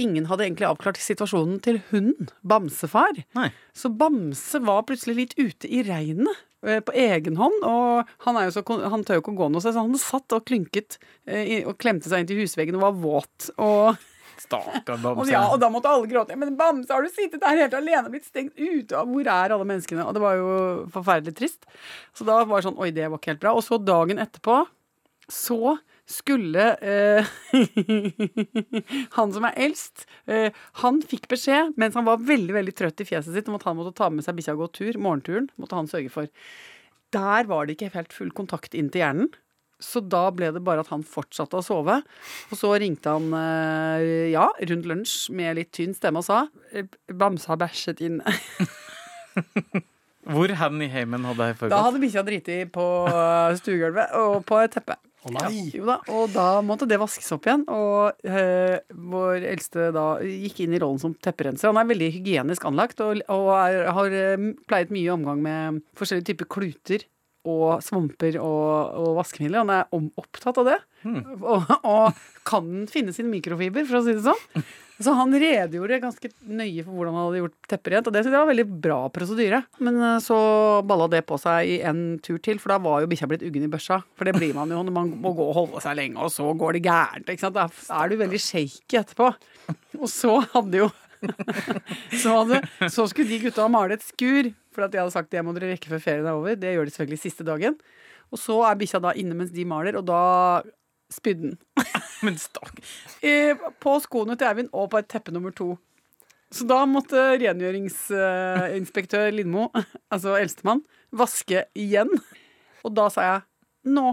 Ingen 0.00 0.28
hadde 0.30 0.46
egentlig 0.46 0.68
avklart 0.70 1.00
situasjonen 1.02 1.58
til 1.64 1.82
hunden, 1.90 2.30
Bamsefar. 2.46 3.18
Nei. 3.36 3.50
Så 3.76 3.90
Bamse 3.92 4.62
var 4.64 4.86
plutselig 4.88 5.16
litt 5.18 5.34
ute 5.36 5.68
i 5.68 5.82
regnet 5.84 6.44
på 6.86 6.96
egen 6.96 7.38
hånd. 7.40 7.62
Og 7.66 8.12
han, 8.26 8.38
er 8.38 8.48
jo 8.48 8.56
så, 8.58 8.64
han 8.64 9.06
tør 9.06 9.20
jo 9.20 9.24
ikke 9.24 9.34
å 9.36 9.40
gå 9.40 9.48
noe 9.52 9.64
sted, 9.64 9.76
så 9.76 9.86
han 9.86 9.96
satt 10.00 10.36
og 10.36 10.44
klynket 10.48 10.98
eh, 11.24 11.62
og 11.66 11.78
klemte 11.82 12.10
seg 12.10 12.22
inn 12.22 12.30
til 12.30 12.42
husveggen 12.42 12.78
og 12.78 12.86
var 12.88 13.00
våt. 13.02 13.50
Og, 13.56 14.04
Stakkar 14.46 15.00
og, 15.00 15.22
ja, 15.30 15.46
og 15.48 15.60
da 15.62 15.70
måtte 15.72 15.90
alle 15.90 16.08
gråte. 16.10 16.36
Men 16.36 16.58
Bamse, 16.58 16.92
har 16.92 17.04
du 17.04 17.08
sittet 17.12 17.40
der 17.40 17.62
helt 17.62 17.76
alene 17.76 18.12
blitt 18.12 18.28
stengt 18.28 18.58
ute? 18.58 19.00
Hvor 19.08 19.30
er 19.32 19.54
alle 19.54 19.68
menneskene? 19.68 20.04
Og 20.04 20.16
det 20.16 20.22
var 20.22 20.36
jo 20.36 20.50
forferdelig 20.92 21.36
trist. 21.38 21.64
Så 22.16 22.26
da 22.28 22.42
var 22.44 22.60
det 22.60 22.68
sånn 22.68 22.80
Oi, 22.82 22.90
det 22.94 23.08
var 23.08 23.20
ikke 23.20 23.32
helt 23.32 23.44
bra. 23.46 23.54
Og 23.56 23.64
så 23.64 23.80
dagen 23.80 24.20
etterpå 24.22 24.64
så 25.32 25.78
skulle 26.06 26.68
eh, 26.86 27.26
han 29.16 29.32
som 29.34 29.46
er 29.48 29.58
eldst, 29.66 30.06
eh, 30.30 30.54
han 30.82 31.00
fikk 31.02 31.26
beskjed 31.32 31.74
mens 31.80 31.98
han 31.98 32.06
var 32.06 32.22
veldig 32.22 32.54
veldig 32.54 32.76
trøtt 32.78 33.02
i 33.02 33.08
fjeset 33.08 33.34
sitt 33.34 33.50
om 33.50 33.58
at 33.58 33.66
han 33.66 33.78
måtte 33.78 33.96
ta 33.98 34.10
med 34.12 34.26
seg 34.26 34.38
bikkja 34.38 34.54
og 34.54 34.64
gå 34.64 34.70
tur. 34.80 35.00
Morgenturen 35.02 35.50
måtte 35.58 35.78
han 35.78 35.90
sørge 35.90 36.12
for. 36.14 36.30
Der 37.14 37.50
var 37.50 37.66
det 37.66 37.76
ikke 37.76 37.94
helt 37.96 38.14
full 38.14 38.30
kontakt 38.34 38.74
inn 38.78 38.92
til 38.92 39.02
hjernen. 39.02 39.34
Så 39.82 40.00
da 40.00 40.30
ble 40.32 40.48
det 40.56 40.62
bare 40.64 40.80
at 40.80 40.88
han 40.88 41.02
fortsatte 41.04 41.58
å 41.58 41.64
sove. 41.64 41.98
Og 42.48 42.56
så 42.56 42.70
ringte 42.80 43.12
han 43.12 43.28
eh, 43.36 44.32
ja, 44.32 44.46
rundt 44.70 44.88
lunsj 44.88 45.16
med 45.36 45.58
litt 45.58 45.74
tynn 45.76 45.92
stemme 45.96 46.22
og 46.22 46.26
sa 46.28 46.46
eh, 46.72 46.88
Bamse 47.12 47.50
har 47.50 47.60
bæsjet 47.60 48.00
inn. 48.06 48.22
Hvor 50.26 50.50
hen 50.58 50.80
i 50.82 50.88
heimen 50.90 51.26
hadde 51.28 51.50
jeg 51.52 51.68
Da 51.70 51.82
hadde 51.84 52.00
bikkja 52.02 52.24
driti 52.26 52.62
på 52.72 52.86
eh, 53.10 53.58
stuegulvet 53.60 54.16
og 54.22 54.40
på 54.48 54.62
et 54.64 54.72
teppe. 54.78 54.96
Å 55.26 55.32
nei! 55.34 55.66
Jo 55.74 55.86
da, 55.88 55.96
og 56.14 56.30
da 56.34 56.46
måtte 56.64 56.86
det 56.88 57.00
vaskes 57.02 57.32
opp 57.34 57.48
igjen. 57.48 57.64
Og 57.72 58.28
eh, 58.28 58.78
vår 58.94 59.46
eldste 59.52 59.90
da 59.94 60.06
gikk 60.22 60.62
inn 60.64 60.76
i 60.76 60.80
rollen 60.82 61.02
som 61.02 61.16
tepperenser. 61.18 61.72
Han 61.72 61.80
er 61.82 61.90
veldig 61.90 62.12
hygienisk 62.14 62.66
anlagt 62.68 63.02
og, 63.04 63.24
og 63.32 63.50
er, 63.58 63.82
har 63.96 64.16
eh, 64.16 64.48
pleiet 64.70 64.94
mye 64.94 65.14
omgang 65.16 65.42
med 65.42 65.82
forskjellige 65.98 66.30
typer 66.32 66.50
kluter 66.56 67.06
og 67.46 67.84
svamper 67.84 68.38
og, 68.42 68.96
og 69.00 69.12
vaskemidler. 69.20 69.62
Han 69.62 69.74
er 69.74 69.94
om, 69.96 70.10
opptatt 70.20 70.58
av 70.62 70.72
det. 70.72 70.80
Og, 71.06 71.70
og 71.86 72.24
kan 72.46 72.86
finne 72.90 73.14
sin 73.14 73.30
mikrofiber, 73.30 73.86
for 73.86 74.00
å 74.00 74.04
si 74.06 74.16
det 74.16 74.26
sånn. 74.26 74.66
Så 74.96 75.12
han 75.12 75.34
redegjorde 75.36 75.98
ganske 76.00 76.30
nøye 76.48 76.80
for 76.80 76.96
hvordan 76.96 77.16
han 77.16 77.26
hadde 77.26 77.40
gjort 77.42 77.68
tepper 77.68 77.92
rent, 77.92 78.06
og 78.08 78.14
det 78.14 78.22
synes 78.24 78.32
jeg 78.32 78.40
var 78.40 78.50
veldig 78.50 78.66
bra 78.86 78.98
prosedyre. 79.12 79.60
Men 79.84 79.98
eh, 80.00 80.20
så 80.24 80.38
balla 80.88 81.08
det 81.12 81.20
på 81.28 81.36
seg 81.40 81.72
i 81.74 81.78
en 81.84 82.04
tur 82.24 82.38
til, 82.42 82.60
for 82.62 82.72
da 82.72 82.80
var 82.82 83.02
jo 83.04 83.10
bikkja 83.10 83.28
blitt 83.28 83.44
uggen 83.44 83.66
i 83.66 83.72
børsa. 83.72 84.00
For 84.16 84.28
det 84.28 84.36
blir 84.38 84.56
man 84.56 84.72
jo 84.72 84.80
når 84.80 84.96
man 84.96 85.12
må 85.20 85.34
gå 85.36 85.50
og 85.50 85.58
holde 85.60 85.82
seg 85.84 85.98
lenge, 86.00 86.16
og 86.24 86.32
så 86.32 86.48
går 86.56 86.78
det 86.78 86.86
gærent. 86.88 87.28
ikke 87.28 87.44
sant? 87.44 87.58
Da 87.58 87.68
er 88.00 88.08
du 88.08 88.16
veldig 88.22 88.40
shaky 88.40 89.02
etterpå. 89.02 89.34
Og 90.00 90.08
så 90.12 90.38
hadde 90.54 90.86
jo 90.86 90.88
så, 92.22 92.32
hadde, 92.42 92.60
så 92.92 93.06
skulle 93.08 93.30
de 93.30 93.42
gutta 93.46 93.68
male 93.72 93.96
et 93.96 94.04
skur, 94.04 94.50
for 94.76 94.86
at 94.86 94.94
jeg 94.94 95.02
hadde 95.02 95.14
sagt 95.14 95.32
det 95.32 95.42
må 95.44 95.50
dere 95.56 95.72
rekke 95.72 95.90
før 95.90 96.02
ferien 96.04 96.28
er 96.28 96.36
over. 96.36 96.52
Det 96.60 96.74
gjør 96.76 96.86
de 96.88 96.92
selvfølgelig 96.94 97.22
siste 97.24 97.46
dagen. 97.46 97.74
Og 98.34 98.40
så 98.42 98.56
er 98.68 98.78
bikkja 98.78 99.00
da 99.02 99.10
inne 99.18 99.34
mens 99.38 99.52
de 99.54 99.64
maler, 99.68 99.94
og 99.98 100.04
da 100.08 100.20
spydde 101.12 101.50
den. 101.50 101.58
På 103.82 103.92
skoene 104.02 104.36
til 104.38 104.48
Eivind 104.48 104.70
og 104.74 104.90
på 104.90 104.98
et 105.00 105.08
teppe 105.10 105.30
nummer 105.34 105.52
to. 105.54 105.68
Så 106.54 106.62
da 106.66 106.84
måtte 106.88 107.18
rengjøringsinspektør 107.42 109.30
Lindmo, 109.34 109.68
altså 110.14 110.30
eldstemann, 110.38 110.82
vaske 111.14 111.64
igjen. 111.78 112.10
Og 112.86 112.90
da 112.94 113.08
sa 113.12 113.20
jeg 113.26 113.40
nå 113.96 114.06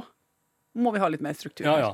må 0.73 0.89
vi 0.93 1.01
ha 1.01 1.07
litt 1.13 1.21
mer 1.21 1.35
struktur. 1.37 1.65
Ja, 1.69 1.75
ja. 1.77 1.91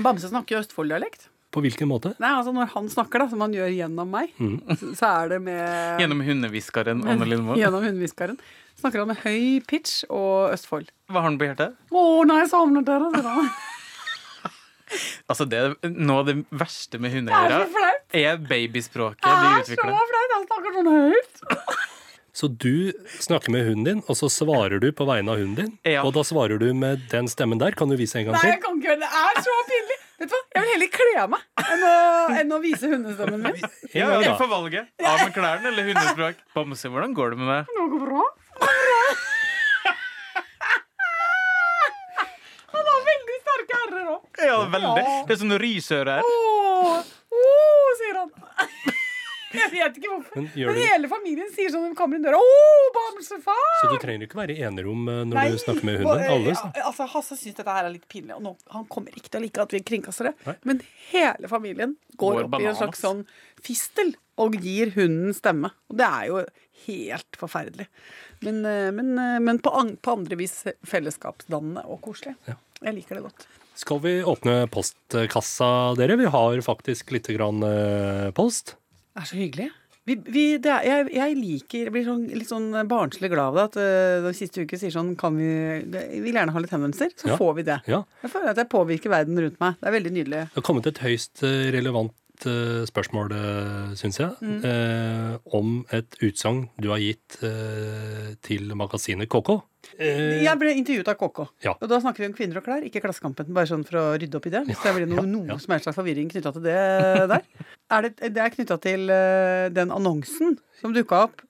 Bamse 0.00 0.28
snakker. 0.30 0.62
Østfold-dialekt. 0.64 1.28
På 1.56 1.62
hvilken 1.64 1.88
måte? 1.88 2.12
Nei, 2.20 2.34
altså 2.36 2.52
Når 2.52 2.68
han 2.74 2.90
snakker, 2.92 3.24
da, 3.24 3.30
som 3.32 3.40
han 3.46 3.54
gjør 3.56 3.72
gjennom 3.72 4.10
meg, 4.12 4.34
så, 4.36 4.90
så 4.98 5.12
er 5.22 5.30
det 5.32 5.40
med 5.46 5.62
Gjennom 6.02 6.20
hundehviskeren 6.26 7.00
Anne 7.08 7.28
Lindmo. 7.28 7.56
Gjennom 7.56 7.86
hundehviskeren. 7.86 8.36
Snakker 8.76 9.00
han 9.00 9.08
med 9.14 9.22
høy 9.24 9.64
pitch 9.64 10.02
og 10.12 10.52
Østfold. 10.52 10.92
Hva 11.08 11.22
har 11.22 11.30
han 11.30 11.40
på 11.40 11.48
hjertet? 11.48 11.80
Å 11.88 12.04
nei, 12.28 12.42
jeg 12.42 12.52
savner 12.52 12.84
dere, 12.84 13.08
sier 13.16 13.32
han. 13.32 13.50
Altså, 15.30 15.46
det 15.48 15.58
er 15.58 15.74
Noe 15.90 16.22
av 16.22 16.30
det 16.30 16.36
verste 16.54 17.00
med 17.02 17.16
Det 17.26 17.34
er 17.34 18.30
er 18.30 18.40
babyspråket 18.40 19.26
Det 19.26 19.52
er 19.52 19.68
så 19.70 19.78
flaut. 19.82 20.16
Han 20.34 20.48
snakker 20.48 20.76
sånn 20.78 20.90
høyt. 20.94 21.44
Så 22.36 22.50
du 22.52 22.92
snakker 23.24 23.52
med 23.54 23.64
hunden 23.64 23.86
din, 23.86 24.00
og 24.12 24.18
så 24.18 24.28
svarer 24.28 24.80
du 24.82 24.90
på 24.92 25.06
vegne 25.08 25.32
av 25.32 25.40
hunden 25.40 25.56
din. 25.56 25.70
Ja. 25.88 26.02
Og 26.04 26.12
da 26.12 26.24
svarer 26.26 26.60
du 26.60 26.68
med 26.76 27.06
den 27.08 27.30
stemmen 27.32 27.60
der. 27.62 27.72
Kan 27.72 27.88
du 27.88 27.96
vise 27.96 28.20
en 28.20 28.28
gang 28.28 28.36
Nei, 28.36 28.42
til? 28.44 28.52
jeg 28.52 28.62
kan 28.64 28.76
ikke 28.76 28.90
gjøre 28.90 29.00
det. 29.00 29.08
Det 29.08 29.22
er 29.22 29.46
så 29.46 29.56
pinlig! 29.70 29.96
Vet 30.26 30.32
du 30.32 30.34
hva? 30.34 30.42
Jeg 30.56 30.62
vil 30.64 30.72
heller 30.74 30.88
kle 30.96 31.10
av 31.22 31.28
meg 31.30 31.42
enn 31.70 31.82
å, 31.86 31.90
enn 32.40 32.54
å 32.56 32.58
vise 32.62 32.88
hundestemmen 32.90 33.42
min. 33.46 33.60
Ja, 33.94 34.08
Ja, 34.24 34.32
for 34.40 34.50
valget. 34.50 34.88
Av 35.06 35.20
med 35.22 35.32
klærne 35.36 35.70
eller 35.70 35.86
hundespråk. 35.92 36.40
Bamse, 36.56 36.90
hvordan 36.90 37.14
går 37.14 37.36
det 37.36 37.38
med 37.44 37.52
deg? 37.52 37.70
Det 37.76 37.86
går 37.94 38.02
bra. 38.08 38.24
Han 42.74 42.84
har 42.90 43.04
veldig 43.10 43.36
sterke 43.44 43.78
r-er 43.86 44.08
òg. 44.16 44.42
Ja, 44.50 44.58
veldig. 44.74 45.04
Det 45.28 45.36
er 45.36 45.40
sånn 45.44 45.56
rysøre 45.62 46.18
her. 46.18 46.26
Åh, 46.26 46.98
åh, 47.40 47.88
sier 48.00 48.18
han. 48.20 48.30
Jeg 49.60 49.70
vet 49.72 49.96
ikke 50.00 50.10
hvorfor. 50.12 50.36
Men 50.36 50.48
Men, 50.54 50.74
du- 50.76 50.80
hele 50.82 51.08
familien 51.10 51.48
sier 51.54 51.70
sånn 51.72 51.82
når 51.86 51.94
de 51.94 51.98
kommer 51.98 52.18
inn 52.20 52.26
døra. 52.26 52.40
Å, 52.40 52.90
bamsefar! 52.96 53.62
Så 53.80 53.90
du 53.92 53.96
trenger 54.02 54.26
ikke 54.28 54.38
være 54.40 54.56
i 54.56 54.62
enerom 54.68 55.08
eh, 55.08 55.22
når 55.28 55.38
Nei, 55.40 55.46
du 55.54 55.58
snakker 55.62 55.88
med 55.88 56.00
hunden. 56.02 56.26
Alle. 56.36 56.54
ja, 56.56 56.84
altså, 56.90 57.08
Hasse 57.14 57.38
syns 57.40 57.56
dette 57.58 57.74
her 57.78 57.88
er 57.88 57.94
litt 57.96 58.06
pinlig, 58.12 58.36
og 58.36 58.44
nå, 58.46 58.54
han 58.74 58.86
kommer 58.92 59.14
ikke 59.16 59.30
til 59.32 59.40
å 59.40 59.44
like 59.46 59.64
at 59.66 59.74
vi 59.76 59.80
kringkaster 59.92 60.30
det. 60.30 60.34
Nei. 60.46 60.56
Men 60.70 60.80
hele 61.10 61.50
familien 61.52 61.96
går, 62.16 62.40
Går 62.42 62.48
opp 62.48 62.60
i 62.60 62.68
en 62.70 62.78
slags 62.78 63.02
sånn 63.04 63.24
fistel 63.64 64.14
og 64.40 64.56
gir 64.60 64.90
hunden 64.96 65.32
stemme. 65.36 65.70
Og 65.90 65.96
det 66.00 66.06
er 66.08 66.30
jo 66.30 66.42
helt 66.86 67.38
forferdelig. 67.40 67.86
Men, 68.44 68.62
eh, 68.68 68.90
men, 68.92 69.14
eh, 69.18 69.38
men 69.40 69.58
på, 69.64 69.72
an, 69.72 69.94
på 69.96 70.12
andre 70.18 70.36
vis 70.40 70.58
fellesskapsdannende 70.86 71.86
og 71.88 72.02
koselig. 72.04 72.36
Ja. 72.48 72.58
Jeg 72.84 72.98
liker 72.98 73.16
det 73.16 73.22
godt. 73.30 73.46
Skal 73.76 73.98
vi 74.00 74.12
åpne 74.24 74.66
postkassa, 74.72 75.68
dere? 75.96 76.16
Vi 76.16 76.28
har 76.32 76.60
faktisk 76.64 77.10
litt 77.12 77.28
grann 77.36 77.60
post. 78.36 78.74
Det 79.16 79.22
er 79.24 79.28
så 79.32 79.36
hyggelig. 79.40 79.68
Vi, 80.06 80.14
vi, 80.30 80.42
det 80.62 80.70
er, 80.70 80.84
jeg, 80.86 81.06
jeg 81.16 81.34
liker 81.34 81.80
Jeg 81.88 81.90
blir 81.90 82.04
sånn, 82.06 82.20
litt 82.30 82.46
sånn 82.46 82.68
barnslig 82.86 83.26
glad 83.32 83.48
av 83.48 83.56
det 83.56 83.64
at 83.64 83.78
uh, 83.80 84.26
de 84.28 84.30
siste 84.38 84.62
uker 84.62 84.78
sier 84.78 84.92
sånn 84.94 85.08
Kan 85.18 85.34
vi 85.34 85.48
Jeg 85.48 86.20
vil 86.22 86.36
gjerne 86.36 86.54
ha 86.54 86.62
litt 86.62 86.70
henvendelser. 86.76 87.10
Så 87.18 87.32
Ja. 87.32 87.38
får 87.40 87.56
vi 87.58 87.64
det. 87.66 87.80
Ja. 87.90 88.04
Jeg 88.22 88.30
føler 88.30 88.52
at 88.52 88.60
jeg 88.62 88.68
påvirker 88.70 89.10
verden 89.10 89.40
rundt 89.42 89.58
meg. 89.58 89.74
Det 89.80 89.88
er 89.90 89.96
veldig 89.96 90.12
nydelig. 90.14 90.44
Det 90.52 90.60
har 90.60 90.66
kommet 90.68 90.86
et 90.92 91.02
høyst 91.02 91.42
eh, 91.42 91.72
relevant 91.74 92.14
eh, 92.44 92.82
spørsmål, 92.90 93.32
syns 93.96 94.18
jeg, 94.20 94.34
Mm. 94.42 94.58
eh, 94.68 95.38
om 95.56 95.86
et 95.96 96.18
utsagn 96.20 96.68
du 96.78 96.90
har 96.92 96.98
gitt 97.00 97.38
eh, 97.42 98.34
til 98.42 98.68
magasinet 98.76 99.28
KK. 99.32 99.62
Eh, 99.98 100.42
Jeg 100.44 100.58
ble 100.58 100.74
intervjuet 100.76 101.08
av 101.08 101.16
KK. 101.16 101.46
Ja. 101.64 101.72
Og 101.80 101.88
da 101.88 102.00
snakker 102.02 102.18
vi 102.24 102.26
om 102.26 102.34
kvinner 102.36 102.58
og 102.60 102.64
klær, 102.66 102.82
ikke 102.84 103.00
Klassekampen. 103.00 103.48
Bare 103.54 103.66
sånn 103.70 103.86
for 103.86 103.96
å 104.02 104.04
rydde 104.18 104.36
opp 104.36 104.46
i 104.46 104.50
det. 104.50 104.64
Hvis 104.66 104.82
det 104.82 104.94
blir 104.98 105.06
noe, 105.08 105.22
ja, 105.22 105.30
noe 105.30 105.46
ja. 105.54 105.58
som 105.62 105.72
helst 105.72 105.86
slags 105.88 105.96
forvirring 106.00 106.28
knytta 106.32 106.52
til 106.52 106.62
det 106.66 106.76
der. 107.32 107.42
Er 107.96 108.02
det, 108.08 108.14
det 108.34 108.42
er 108.42 108.50
knytta 108.50 108.80
til 108.82 109.08
eh, 109.14 109.68
den 109.70 109.94
annonsen 109.94 110.58
som 110.80 110.92
dukka 110.92 111.22
opp 111.28 111.40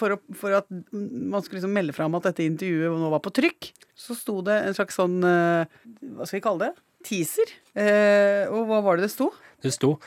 for, 0.00 0.14
å, 0.16 0.20
for 0.32 0.54
at 0.56 0.64
man 0.72 1.42
skulle 1.44 1.60
liksom 1.60 1.74
melde 1.76 1.92
fram 1.92 2.14
at 2.16 2.24
dette 2.30 2.46
intervjuet 2.48 2.96
nå 2.98 3.10
var 3.12 3.20
på 3.20 3.34
trykk. 3.36 3.68
Så 3.94 4.16
sto 4.16 4.38
det 4.42 4.56
en 4.64 4.74
slags 4.74 4.96
sånn 4.96 5.20
eh, 5.22 5.68
Hva 6.16 6.24
skal 6.26 6.38
vi 6.40 6.44
kalle 6.48 6.70
det? 6.70 6.72
Teaser. 7.04 7.50
Eh, 7.76 8.48
og 8.48 8.64
hva 8.70 8.80
var 8.86 8.96
det 8.96 9.04
det 9.10 9.12
sto? 9.12 9.28
Det 9.60 9.74
sto 9.76 9.98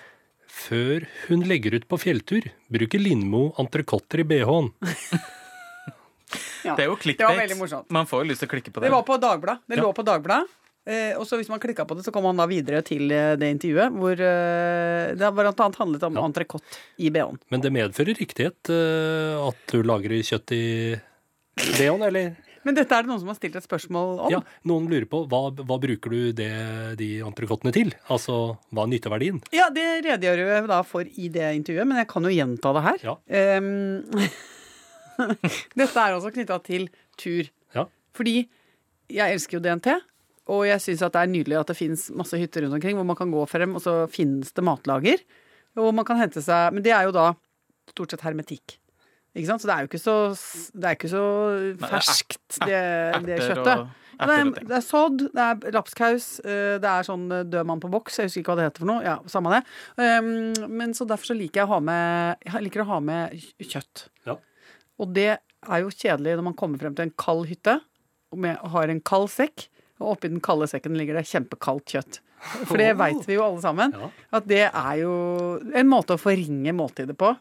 før 0.57 1.05
hun 1.27 1.43
legger 1.47 1.77
ut 1.77 1.87
på 1.89 1.99
fjelltur, 2.01 2.47
bruker 2.73 3.01
Lindmo 3.01 3.49
entrecôter 3.61 4.23
i 4.23 4.27
bh-en. 4.33 4.71
Ja. 6.65 6.73
Det 6.75 6.83
er 6.83 6.89
jo 6.89 6.95
var 6.97 6.99
clickbait. 6.99 7.85
Man 7.95 8.07
får 8.09 8.23
jo 8.25 8.27
lyst 8.33 8.41
til 8.43 8.49
å 8.49 8.51
klikke 8.51 8.71
på 8.75 8.81
det. 8.81 8.89
Det 8.89 8.91
var 8.91 9.03
på 9.07 9.15
Dagbladet. 9.21 9.61
Det 9.69 9.77
Ja. 9.77 9.83
lå 9.85 9.93
på 9.95 10.03
Dagbladet. 10.03 10.49
Eh, 10.87 11.13
og 11.19 11.23
så 11.27 11.37
hvis 11.39 11.47
man 11.47 11.59
klikka 11.59 11.85
på 11.87 11.95
det, 11.95 12.03
så 12.03 12.11
kom 12.11 12.23
man 12.23 12.35
da 12.35 12.45
videre 12.47 12.81
til 12.83 13.11
eh, 13.11 13.35
det 13.39 13.47
intervjuet, 13.55 13.91
hvor 13.95 14.11
eh, 14.19 15.15
det 15.15 15.29
blant 15.35 15.59
annet 15.63 15.79
handlet 15.79 16.03
om 16.03 16.15
Ja. 16.15 16.21
entrecôte 16.27 16.79
i 16.99 17.09
BH-en. 17.09 17.39
Men 17.51 17.61
det 17.63 17.71
medfører 17.71 18.15
riktighet 18.19 18.71
eh, 18.71 19.47
at 19.47 19.55
du 19.71 19.83
lagrer 19.83 20.19
kjøtt 20.23 20.51
i 20.55 20.95
bh-en, 21.55 22.03
eller? 22.07 22.35
Men 22.67 22.75
dette 22.75 22.91
er 22.91 23.05
det 23.05 23.12
noen 23.12 23.21
som 23.21 23.29
har 23.31 23.38
stilt 23.38 23.55
et 23.55 23.63
spørsmål 23.63 24.09
om. 24.25 24.33
Ja, 24.33 24.41
noen 24.67 24.89
lurer 24.91 25.07
på 25.07 25.21
hva, 25.31 25.39
hva 25.55 25.77
bruker 25.79 26.12
du 26.12 26.33
det, 26.36 26.51
de 27.00 27.07
entrecôtene 27.24 27.71
til? 27.75 27.93
Altså, 28.12 28.57
hva 28.75 28.83
er 28.83 28.91
nytteverdien? 28.91 29.39
Ja, 29.55 29.69
det 29.71 29.86
redegjør 30.03 30.43
jeg 30.43 30.67
da 30.67 30.81
for 30.88 31.07
i 31.07 31.29
det 31.31 31.47
intervjuet, 31.62 31.88
men 31.88 32.01
jeg 32.01 32.09
kan 32.12 32.27
jo 32.27 32.33
gjenta 32.36 32.74
det 32.75 32.83
her. 32.89 33.05
Ja. 33.07 33.15
Um, 33.63 34.12
dette 35.79 36.03
er 36.03 36.17
også 36.17 36.33
knytta 36.36 36.59
til 36.67 36.89
tur. 37.15 37.47
Ja. 37.77 37.88
Fordi 38.17 38.36
jeg 39.15 39.38
elsker 39.38 39.57
jo 39.57 39.63
DNT, 39.63 39.93
og 40.51 40.65
jeg 40.67 40.83
syns 40.83 41.05
det 41.05 41.21
er 41.21 41.31
nydelig 41.31 41.59
at 41.62 41.71
det 41.71 41.77
fins 41.79 42.07
masse 42.15 42.36
hytter 42.39 42.65
rundt 42.65 42.77
omkring 42.79 43.00
hvor 43.00 43.07
man 43.07 43.19
kan 43.19 43.31
gå 43.31 43.45
frem, 43.47 43.79
og 43.79 43.83
så 43.83 44.01
finnes 44.12 44.51
det 44.51 44.65
matlager. 44.67 45.24
Og 45.79 45.93
man 45.95 46.07
kan 46.07 46.17
hente 46.17 46.41
seg 46.41 46.74
Men 46.74 46.81
det 46.83 46.91
er 46.95 47.05
jo 47.05 47.15
da 47.15 47.31
stort 47.91 48.12
sett 48.12 48.24
hermetikk. 48.25 48.75
Ikke 49.38 49.51
sant? 49.51 49.63
Så 49.63 49.70
det 49.70 49.75
er 49.75 49.86
jo 49.86 49.89
ikke 49.91 50.01
så, 50.01 50.17
det 50.74 50.89
er 50.89 50.98
ikke 50.98 51.13
så 51.13 51.24
Nei, 51.70 51.89
ferskt, 51.94 52.60
det, 52.65 52.82
det 53.27 53.39
kjøttet. 53.44 53.72
og, 53.86 54.03
Det 54.17 54.34
er, 54.34 54.51
det 54.65 54.75
er 54.79 54.82
sodd, 54.82 55.20
det 55.38 55.44
er 55.46 55.75
lapskaus, 55.75 56.27
eh, 56.41 56.77
det 56.82 56.89
er 56.89 57.06
sånn 57.06 57.27
eh, 57.29 57.44
død 57.46 57.67
mann 57.70 57.82
på 57.84 57.91
boks. 57.94 58.17
Jeg 58.17 58.32
husker 58.32 58.41
ikke 58.41 58.56
hva 58.56 58.58
det 58.58 58.70
heter 58.72 58.84
for 58.84 58.89
noe. 58.89 59.03
Ja, 59.06 59.17
Samme 59.29 59.53
det. 59.53 59.62
Um, 60.01 60.72
men 60.74 60.96
så 60.98 61.06
derfor 61.10 61.29
så 61.29 61.38
liker 61.38 61.62
jeg 61.62 61.70
å 61.70 61.75
ha 61.75 61.82
med, 61.86 62.48
jeg 62.48 62.65
liker 62.65 62.82
å 62.82 62.89
ha 62.96 63.01
med 63.12 63.38
kjøtt. 63.62 64.08
Ja. 64.25 64.39
Og 64.98 65.13
det 65.13 65.29
er 65.38 65.84
jo 65.84 65.94
kjedelig 65.94 66.38
når 66.39 66.48
man 66.50 66.58
kommer 66.58 66.82
frem 66.82 66.98
til 66.98 67.06
en 67.08 67.17
kald 67.20 67.46
hytte 67.51 67.77
og 68.34 68.48
har 68.74 68.91
en 68.91 69.03
kald 69.06 69.29
sekk, 69.32 69.67
og 70.01 70.15
oppi 70.15 70.29
den 70.29 70.41
kalde 70.44 70.67
sekken 70.70 70.98
ligger 70.98 71.17
det 71.17 71.27
kjempekaldt 71.29 71.94
kjøtt. 71.96 72.20
For 72.67 72.77
det 72.77 72.91
veit 73.00 73.24
vi 73.25 73.38
jo 73.38 73.46
alle 73.46 73.62
sammen. 73.63 73.94
Ja. 73.98 74.10
At 74.38 74.50
det 74.50 74.65
er 74.67 74.98
jo 75.00 75.13
en 75.62 75.89
måte 75.89 76.17
å 76.17 76.22
forringe 76.22 76.74
måltidet 76.75 77.17
på. 77.17 77.32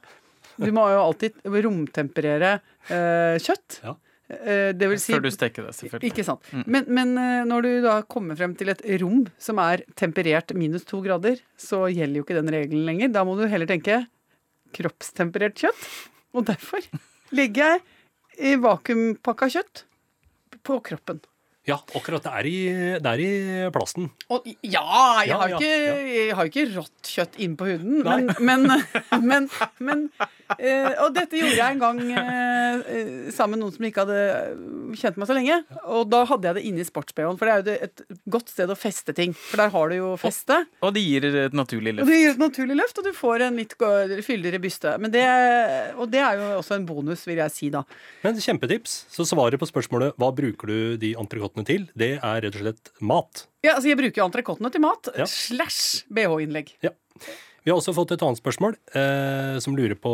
Du 0.60 0.68
må 0.74 0.86
jo 0.92 1.02
alltid 1.02 1.38
romtemperere 1.66 2.58
eh, 2.88 3.36
kjøtt. 3.42 3.80
Ja. 3.84 3.96
Eh, 4.26 4.72
det 4.74 4.88
vil 4.90 4.98
si 4.98 5.14
Før 5.14 5.22
du 5.26 5.30
steker 5.30 5.68
det, 5.68 5.74
selvfølgelig. 5.78 6.10
ikke 6.10 6.24
sant. 6.26 6.48
Men, 6.66 6.88
men 6.90 7.14
eh, 7.20 7.42
når 7.46 7.66
du 7.66 7.70
da 7.84 7.96
kommer 8.10 8.38
frem 8.38 8.56
til 8.58 8.72
et 8.72 8.82
rom 9.02 9.26
som 9.42 9.60
er 9.62 9.84
temperert 9.98 10.54
minus 10.58 10.86
to 10.88 11.02
grader, 11.04 11.38
så 11.60 11.84
gjelder 11.92 12.20
jo 12.20 12.26
ikke 12.26 12.38
den 12.40 12.52
regelen 12.54 12.86
lenger. 12.88 13.12
Da 13.14 13.26
må 13.26 13.36
du 13.38 13.46
heller 13.50 13.70
tenke 13.70 14.02
kroppstemperert 14.76 15.60
kjøtt. 15.62 15.86
Og 16.36 16.48
derfor 16.48 16.84
legger 17.36 17.76
jeg 17.76 17.84
i 18.36 18.58
vakuumpakka 18.60 19.48
kjøtt 19.54 19.86
på 20.66 20.80
kroppen. 20.84 21.22
Ja, 21.66 21.80
akkurat. 21.98 22.22
Det 22.22 22.30
er 22.38 22.46
i, 22.46 22.58
det 23.02 23.10
er 23.12 23.20
i 23.24 23.30
plasten. 23.74 24.08
Og 24.30 24.44
ja, 24.62 24.84
jeg 25.26 25.28
Ja, 25.32 25.38
har 25.40 25.50
jo 25.50 25.56
ja, 25.56 25.58
ikke, 25.58 26.06
jeg 26.14 26.34
har 26.38 26.50
ikke 26.50 26.64
rått 26.76 27.10
kjøtt 27.10 27.38
inn 27.42 27.56
på 27.58 27.66
huden, 27.72 28.02
men, 28.06 28.28
men, 28.40 28.66
men, 29.26 29.48
men 29.82 30.04
eh, 30.58 30.92
Og 31.02 31.10
dette 31.16 31.38
gjorde 31.40 31.56
jeg 31.58 31.74
en 31.74 31.82
gang 31.82 31.98
eh, 32.12 33.30
sammen 33.34 33.56
med 33.56 33.64
noen 33.64 33.74
som 33.74 33.86
ikke 33.88 34.04
hadde 34.04 34.94
kjent 35.00 35.18
meg 35.18 35.26
så 35.30 35.34
lenge. 35.36 35.56
Og 35.90 36.06
da 36.12 36.20
hadde 36.30 36.46
jeg 36.52 36.58
det 36.60 36.64
inni 36.70 36.86
sports-BH-en, 36.86 37.38
for 37.40 37.50
det 37.50 37.56
er 37.56 37.62
jo 37.82 37.88
et 37.88 38.04
godt 38.36 38.52
sted 38.54 38.70
å 38.70 38.78
feste 38.78 39.14
ting. 39.18 39.34
For 39.34 39.62
der 39.64 39.72
har 39.74 39.90
du 39.90 39.96
jo 39.98 40.12
feste. 40.22 40.60
Og 40.86 40.94
det 40.96 41.02
gir 41.02 41.26
et 41.30 41.56
naturlig 41.56 41.96
Og 41.96 42.00
løft. 42.04 42.12
det 42.12 42.20
gir 42.22 42.34
et 42.36 42.42
naturlig 42.46 42.78
løft, 42.78 43.00
og 43.02 43.08
du 43.08 43.12
får 43.16 43.46
en 43.48 43.58
litt 43.58 43.74
fyldigere 44.26 44.62
byste. 44.62 44.94
Men 45.02 45.14
det, 45.14 45.26
og 45.98 46.10
det 46.14 46.22
er 46.22 46.38
jo 46.40 46.48
også 46.60 46.78
en 46.78 46.86
bonus, 46.88 47.26
vil 47.26 47.42
jeg 47.42 47.54
si 47.54 47.70
da. 47.74 47.82
Men 48.22 48.38
kjempetips. 48.42 48.96
Så 49.12 49.26
svaret 49.28 49.58
på 49.60 49.66
spørsmålet 49.70 50.14
hva 50.20 50.30
bruker 50.36 50.70
du 50.70 50.78
de 51.00 51.14
entrecôtene 51.18 51.55
til, 51.64 51.88
det 51.96 52.18
er 52.22 52.40
rett 52.42 52.54
og 52.54 52.60
slett 52.60 52.90
mat. 53.00 53.46
Ja, 53.64 53.74
altså 53.76 53.88
Jeg 53.88 53.96
bruker 53.96 54.20
jo 54.22 54.28
entrecôtene 54.28 54.70
til 54.72 54.80
mat 54.80 55.08
Ja. 55.16 55.24
slash 55.24 56.04
BH-innlegg. 56.12 56.74
Ja. 56.82 56.90
Vi 57.64 57.70
har 57.72 57.78
også 57.80 57.94
fått 57.94 58.12
et 58.12 58.22
annet 58.22 58.38
spørsmål, 58.38 58.76
eh, 58.94 59.58
som 59.58 59.74
lurer 59.76 59.94
på, 59.98 60.12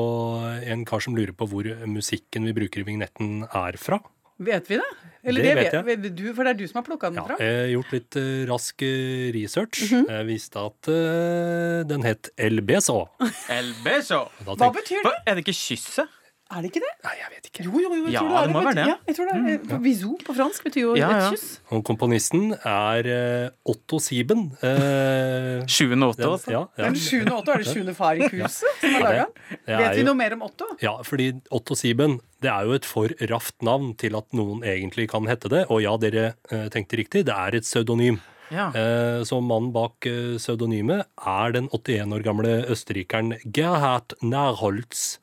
en 0.65 0.85
kar 0.85 1.01
som 1.01 1.15
lurer 1.15 1.33
på 1.37 1.47
hvor 1.49 1.65
musikken 1.87 2.45
vi 2.45 2.53
bruker 2.53 2.81
i 2.81 2.85
vignetten 2.85 3.43
er 3.53 3.77
fra. 3.77 3.99
Vet 4.43 4.67
vi 4.71 4.77
det? 4.77 4.87
Eller 5.25 5.43
Det 5.43 5.55
det, 5.55 5.55
vet 5.57 5.73
vet, 5.87 5.99
vet 6.03 6.15
du, 6.17 6.35
for 6.35 6.43
det 6.45 6.51
er 6.51 6.55
du 6.59 6.67
som 6.67 6.81
har 6.81 6.87
plukka 6.89 7.11
den 7.13 7.15
Ja, 7.21 7.25
fra. 7.27 7.37
jeg 7.39 7.61
har 7.61 7.69
gjort 7.83 7.93
litt 7.93 8.17
uh, 8.17 8.47
rask 8.51 8.83
research. 8.83 9.35
research. 9.35 9.93
-hmm. 9.93 10.09
Jeg 10.09 10.27
visste 10.27 10.57
at 10.59 10.89
uh, 10.89 11.85
den 11.87 12.03
het. 12.03 12.31
El 12.39 12.61
beso. 12.61 13.09
Da 13.21 13.27
Hva 13.29 14.57
tenkte- 14.57 14.81
betyr 14.81 15.03
Hva, 15.05 15.11
det? 15.13 15.23
er 15.27 15.35
det 15.35 15.45
ikke 15.47 15.55
kysset? 15.55 16.09
Er 16.53 16.61
det 16.65 16.69
ikke 16.73 16.83
det? 16.85 16.91
Nei, 17.07 17.13
jeg 17.19 17.31
vet 17.33 17.47
ikke. 17.49 17.65
Jo, 17.65 17.73
jo, 17.81 17.91
jo. 17.97 18.05
Jeg 18.07 18.13
Ja, 18.13 18.21
tror 18.21 18.29
det, 18.29 18.37
er 18.43 18.47
det 18.51 18.55
må 18.57 18.63
være 18.67 18.75
det. 18.77 18.87
Ja, 18.91 18.97
jeg 19.09 19.17
tror 19.17 19.29
det 19.31 19.37
er. 19.73 19.79
Bisou 19.87 20.17
på 20.27 20.35
fransk 20.37 20.65
betyr 20.69 20.83
jo 20.85 20.95
Ja, 20.99 21.09
ja. 21.09 21.21
et 21.31 21.37
kyss. 21.37 21.47
Og 21.73 21.85
komponisten 21.89 22.45
er 22.59 23.09
uh, 23.09 23.73
Otto 23.73 24.01
Sieben. 24.05 24.43
Uh, 24.61 25.63
Sjuende 25.71 26.09
og 26.09 26.15
åtte, 26.15 26.23
den, 26.27 26.35
altså. 26.37 26.51
ja, 26.53 26.63
ja. 26.77 26.85
Den 26.91 26.99
sjuende 27.01 27.37
Otto, 27.39 27.55
er 27.55 27.63
det 27.65 27.69
sjuende 27.73 27.95
far 27.97 28.21
i 28.21 28.29
huset 28.29 28.83
som 28.83 28.99
har 28.99 29.01
Ja, 29.01 29.07
laga 29.07 29.25
den? 29.25 29.81
Vet 29.83 29.97
vi 30.01 30.05
noe 30.11 30.19
mer 30.19 30.37
om 30.37 30.45
Otto? 30.49 30.69
Ja, 30.85 30.95
fordi 31.07 31.31
Otto 31.51 31.79
Sieben 31.79 32.19
det 32.43 32.51
er 32.51 32.67
jo 32.67 32.75
et 32.75 32.85
for 32.89 33.13
raft 33.31 33.57
navn 33.63 33.93
til 33.97 34.17
at 34.19 34.33
noen 34.35 34.65
egentlig 34.67 35.09
kan 35.13 35.29
hette 35.31 35.49
det. 35.53 35.65
Og 35.71 35.81
ja, 35.85 35.97
dere 36.03 36.33
uh, 36.53 36.67
tenkte 36.75 36.99
riktig, 36.99 37.25
det 37.29 37.35
er 37.39 37.55
et 37.61 37.67
pseudonym. 37.69 38.19
Ja. 38.53 38.67
Eh, 38.77 39.23
så 39.25 39.39
mannen 39.41 39.71
bak 39.73 40.05
pseudonymet 40.37 41.07
er 41.17 41.55
den 41.55 41.71
81 41.73 42.13
år 42.13 42.25
gamle 42.27 42.51
østerrikeren 42.75 43.31
Gerhard 43.49 44.13
Nærholz. 44.21 45.15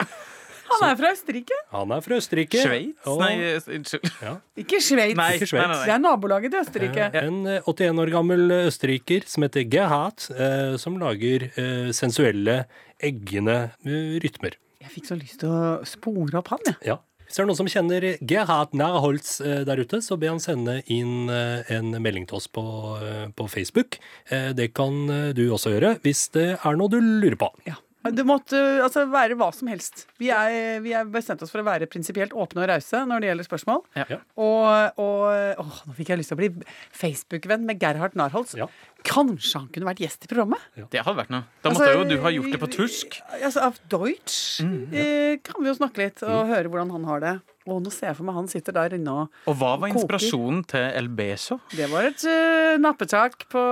Han 0.70 0.86
er 0.90 0.96
fra 1.00 1.12
Østerrike. 1.16 1.58
Han 1.74 1.92
er 1.96 2.02
fra 2.06 2.16
Østerrike. 2.20 2.62
Sveits? 2.64 3.08
og- 3.08 3.20
Nei, 3.24 3.34
eh, 3.42 3.60
unnskyld. 3.78 4.10
Ja. 4.22 4.34
Ikke 4.58 4.80
Sveits. 4.82 5.16
Nei, 5.18 5.30
Ikke 5.38 5.48
Sveits. 5.50 5.68
nei, 5.68 5.76
nei, 5.76 5.86
Det 5.86 5.96
er 5.96 6.00
nabolaget 6.06 6.52
til 6.52 6.60
Østerrike. 6.62 7.10
Eh, 7.16 7.28
En 7.28 7.46
eh, 7.48 7.60
81 7.66 8.00
år 8.06 8.12
gammel 8.12 8.52
østerriker 8.68 9.28
som 9.28 9.44
heter 9.44 9.68
Gehat, 9.70 10.30
eh, 10.38 10.78
som 10.78 10.98
lager 11.02 11.50
eh, 11.56 11.92
sensuelle, 11.92 12.66
eggende 13.02 13.72
eh, 13.86 14.20
rytmer. 14.24 14.54
Jeg 14.82 14.92
fikk 14.96 15.06
så 15.12 15.20
lyst 15.20 15.40
til 15.44 15.50
å 15.50 15.86
spore 15.86 16.36
opp 16.40 16.48
han, 16.56 16.60
jeg. 16.66 16.76
Ja. 16.86 16.98
Hvis 17.30 17.36
det 17.38 17.44
er 17.44 17.46
noen 17.46 17.58
som 17.60 17.68
kjenner 17.70 18.06
Gerhard 18.26 18.72
Nærholz 18.74 19.36
eh, 19.46 19.64
der 19.68 19.78
ute, 19.84 20.00
så 20.02 20.18
be 20.18 20.26
han 20.32 20.40
sende 20.42 20.80
inn 20.90 21.30
eh, 21.30 21.62
en 21.76 21.92
melding 22.02 22.26
til 22.28 22.38
oss 22.40 22.48
på, 22.48 22.64
eh, 23.04 23.28
på 23.38 23.46
Facebook. 23.52 24.00
Eh, 24.32 24.52
Det 24.54 24.74
kan 24.74 24.96
eh, 25.10 25.32
du 25.38 25.44
også 25.54 25.70
gjøre 25.76 26.00
hvis 26.02 26.24
det 26.34 26.48
er 26.58 26.76
noe 26.80 26.90
du 26.90 26.98
lurer 27.00 27.38
på. 27.38 27.52
Ja. 27.68 27.76
Det 28.00 28.24
måtte 28.24 28.60
altså, 28.80 29.04
være 29.12 29.36
hva 29.40 29.50
som 29.56 29.68
helst. 29.72 30.06
Vi 30.22 30.30
er, 30.32 30.80
vi 30.84 30.94
er 30.96 31.08
bestemt 31.12 31.42
oss 31.44 31.52
for 31.52 31.60
å 31.60 31.68
være 31.68 31.90
prinsipielt 31.92 32.32
åpne 32.32 32.64
og 32.64 32.70
rause 32.72 33.02
når 33.10 33.20
det 33.20 33.32
gjelder 33.32 33.48
spørsmål. 33.50 33.82
Ja. 34.00 34.20
Og, 34.40 35.02
og 35.04 35.26
å, 35.60 35.66
nå 35.90 35.98
fikk 35.98 36.14
jeg 36.14 36.22
lyst 36.22 36.32
til 36.32 36.40
å 36.40 36.42
bli 36.42 36.50
Facebook-venn 36.96 37.68
med 37.68 37.84
Gerhard 37.84 38.16
Narholz. 38.20 38.56
Ja. 38.60 38.70
Kanskje 39.08 39.60
han 39.62 39.68
kunne 39.74 39.88
vært 39.88 40.02
gjest 40.04 40.26
i 40.26 40.30
programmet? 40.32 40.64
Det 40.92 41.04
hadde 41.06 41.18
vært 41.18 41.32
noe. 41.34 41.46
Da 41.64 41.70
Altså, 41.72 41.86
måtte 41.86 41.94
jo 41.96 42.08
du 42.10 42.18
ha 42.24 42.32
gjort 42.34 42.52
det 42.56 42.60
på 42.62 42.70
tysk. 42.74 43.20
Altså, 43.40 43.62
Av 43.70 43.78
Deutsch 43.92 44.60
eh, 44.64 45.38
kan 45.46 45.62
vi 45.62 45.70
jo 45.72 45.78
snakke 45.78 46.04
litt 46.04 46.24
og 46.28 46.50
høre 46.52 46.68
hvordan 46.72 46.92
han 46.98 47.08
har 47.10 47.24
det. 47.24 47.36
Og 47.70 47.84
nå 47.84 47.92
ser 47.94 48.10
jeg 48.10 48.18
for 48.18 48.26
meg 48.26 48.38
han 48.40 48.48
sitter 48.50 48.74
der 48.74 48.96
inne 48.98 49.14
og 49.14 49.30
koker. 49.30 49.52
Og 49.52 49.58
hva 49.60 49.72
var 49.82 49.92
inspirasjonen 49.94 50.64
til 50.72 50.86
El 51.00 51.10
Beso? 51.14 51.60
Det 51.76 51.86
var 51.92 52.08
et 52.10 52.24
uh, 52.26 52.80
nappetak 52.82 53.46
på 53.52 53.64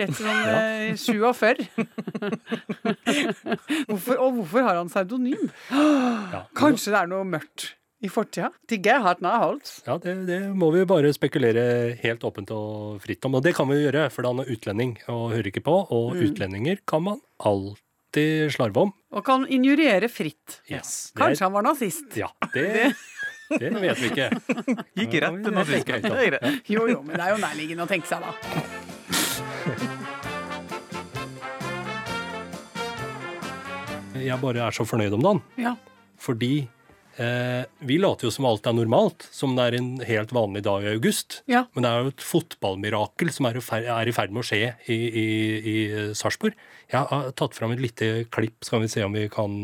rett 0.00 0.14
sånn 0.16 0.42
uh, 0.48 0.94
47. 0.96 1.64
hvorfor, 3.90 4.16
og 4.16 4.38
hvorfor 4.40 4.64
har 4.64 4.80
han 4.80 4.88
pseudonym? 4.92 5.50
Ja. 5.70 6.46
Kanskje 6.56 6.94
det 6.94 7.02
er 7.04 7.10
noe 7.12 7.26
mørkt 7.28 7.74
i 8.04 8.08
fortida? 8.12 8.50
Til 8.68 8.80
Gerhard 8.84 9.22
Holtz. 9.24 9.78
Ja, 9.86 9.96
det, 10.02 10.14
det 10.28 10.40
må 10.54 10.68
vi 10.74 10.84
bare 10.88 11.12
spekulere 11.16 11.64
helt 12.02 12.24
åpent 12.28 12.50
og 12.54 13.00
fritt 13.04 13.24
om. 13.28 13.34
Og 13.38 13.42
det 13.46 13.54
kan 13.56 13.68
vi 13.70 13.78
jo 13.80 13.86
gjøre, 13.88 14.10
for 14.12 14.28
han 14.28 14.42
er 14.44 14.50
utlending 14.54 14.92
og 15.08 15.32
hører 15.32 15.48
ikke 15.50 15.64
på. 15.64 15.76
Og 15.96 16.14
utlendinger 16.20 16.82
kan 16.88 17.02
man 17.06 17.18
alltid 17.40 18.52
slarve 18.54 18.84
om. 18.86 18.92
Og 19.14 19.24
kan 19.26 19.46
injuriere 19.48 20.08
fritt. 20.12 20.60
Yes. 20.70 21.10
Det 21.14 21.18
er- 21.18 21.24
Kanskje 21.24 21.46
han 21.48 21.56
var 21.56 21.62
nazist. 21.70 22.16
Ja, 22.20 22.28
det, 22.54 22.92
det 23.60 23.72
vet 23.74 23.98
vi 24.02 24.10
ikke. 24.12 24.28
Gikk 25.00 25.18
rett 25.24 25.40
til 25.40 25.42
Ja, 25.42 25.50
det 25.50 25.54
nazismen. 25.58 26.02
Det 26.08 26.28
greit. 26.34 26.70
Jo, 26.70 26.86
jo, 26.92 27.00
men 27.02 27.16
det 27.16 27.24
er 27.24 27.34
jo 27.36 27.40
nærliggende 27.42 27.88
å 27.88 27.90
tenke 27.90 28.10
seg, 28.10 28.20
da. 28.24 28.32
Jeg 34.24 34.38
bare 34.40 34.62
er 34.64 34.72
så 34.74 34.84
fornøyd 34.88 35.16
om 35.16 35.24
dagen. 35.24 35.40
Ja. 35.60 35.74
Fordi 36.22 36.68
vi 37.16 37.96
later 38.02 38.26
jo 38.26 38.32
som 38.34 38.46
alt 38.48 38.66
er 38.66 38.74
normalt, 38.76 39.26
som 39.34 39.52
det 39.56 39.64
er 39.68 39.76
en 39.78 39.90
helt 40.06 40.32
vanlig 40.34 40.62
dag 40.66 40.82
i 40.86 40.92
august. 40.96 41.42
Ja. 41.50 41.64
Men 41.74 41.86
det 41.86 41.90
er 41.90 42.02
jo 42.08 42.12
et 42.14 42.24
fotballmirakel 42.26 43.30
som 43.34 43.46
er 43.50 43.58
i 43.60 43.64
fer- 43.64 43.86
er 43.94 44.08
i 44.10 44.14
ferd 44.16 44.32
med 44.34 44.42
å 44.42 44.46
skje 44.48 44.62
i, 44.90 44.96
i, 44.96 45.26
i 45.74 45.76
Sarpsborg. 46.18 46.56
Jeg 46.90 47.06
har 47.10 47.30
tatt 47.38 47.54
fram 47.56 47.72
et 47.76 47.82
lite 47.82 48.08
klipp, 48.34 48.58
skal 48.66 48.82
vi 48.84 48.90
se 48.92 49.04
om 49.06 49.14
vi 49.14 49.28
kan 49.32 49.54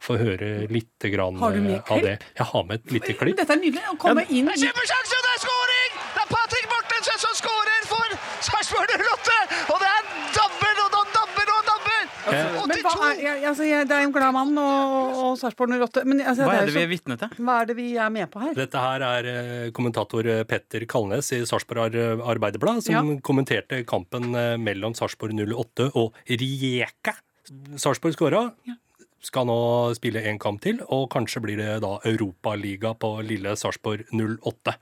få 0.00 0.14
høre 0.16 0.66
litt 0.72 1.04
grann 1.12 1.36
Har 1.42 1.52
du 1.52 1.60
med 1.60 1.74
eh, 1.76 1.90
av 1.92 1.98
det. 2.00 2.14
Jeg 2.38 2.46
har 2.52 2.62
med 2.64 2.78
et 2.80 2.92
lite 2.94 3.12
klipp. 3.20 3.36
Dette 3.36 3.52
er 3.52 3.60
nydelig. 3.60 3.82
Å 3.92 3.96
komme 4.00 4.22
inn 4.32 4.48
i 4.48 4.54
Kjempesjanse, 4.56 5.18
og 5.18 5.26
det 5.26 5.32
er 5.34 5.42
skåring! 5.42 5.98
Det 6.14 6.22
er 6.24 6.30
Patrick 6.30 6.70
Mortensen 6.72 7.18
som 7.20 7.34
skårer 7.36 7.84
for 7.90 8.14
Sarpsborg 8.48 8.94
08! 8.96 9.36
Og 9.74 9.82
det 9.82 9.90
er 9.90 10.08
dabber 10.38 10.80
og 10.86 10.96
han 10.96 11.12
dabber 11.18 11.52
og 11.52 11.58
han 11.58 11.68
dabber! 11.68 12.08
Eh, 12.30 12.56
Men 12.70 12.79
hva 12.79 12.79
er, 13.06 13.20
jeg, 13.22 13.44
altså, 13.50 13.64
jeg, 13.68 13.86
det 13.88 13.96
er 13.96 14.04
en 14.06 14.12
glad 14.14 14.32
mann 14.36 14.58
og, 14.58 15.14
og 15.24 15.38
Sarpsborg 15.40 15.72
08. 15.76 16.04
Men 16.08 16.20
altså, 16.24 16.44
Hva 16.46 16.52
det 16.54 16.60
er 16.60 16.66
det 16.66 16.74
vi 16.74 16.80
så- 16.80 16.84
er 16.86 16.90
vitne 16.94 17.16
til? 17.20 17.28
hva 17.46 17.56
er 17.62 17.66
det 17.70 17.76
vi 17.78 17.86
er 17.96 18.10
med 18.10 18.30
på 18.32 18.40
her? 18.42 18.54
Dette 18.58 18.82
her 18.84 19.04
er 19.06 19.30
eh, 19.32 19.70
kommentator 19.76 20.26
eh, 20.26 20.42
Petter 20.44 20.86
Kalnes 20.90 21.32
i 21.36 21.40
Sarpsborg 21.48 21.94
Arbeiderblad, 22.24 22.82
som 22.82 22.94
Ja. 22.94 23.20
kommenterte 23.20 23.84
kampen 23.86 24.34
eh, 24.34 24.56
mellom 24.58 24.94
Sarpsborg 24.98 25.32
08 25.38 25.90
og 25.94 26.14
Rijeka. 26.28 27.14
Sarpsborg 27.76 28.14
skåra. 28.16 28.44
Skal 29.20 29.44
nå 29.44 29.92
spille 29.98 30.22
en 30.30 30.38
kamp 30.40 30.62
til, 30.64 30.78
og 30.88 31.10
kanskje 31.12 31.42
blir 31.44 31.58
det 31.60 31.80
da 31.82 31.98
Europaliga 32.08 32.94
på 32.96 33.18
lille 33.22 33.52
Sarpsborg 33.60 34.06
08. 34.16 34.76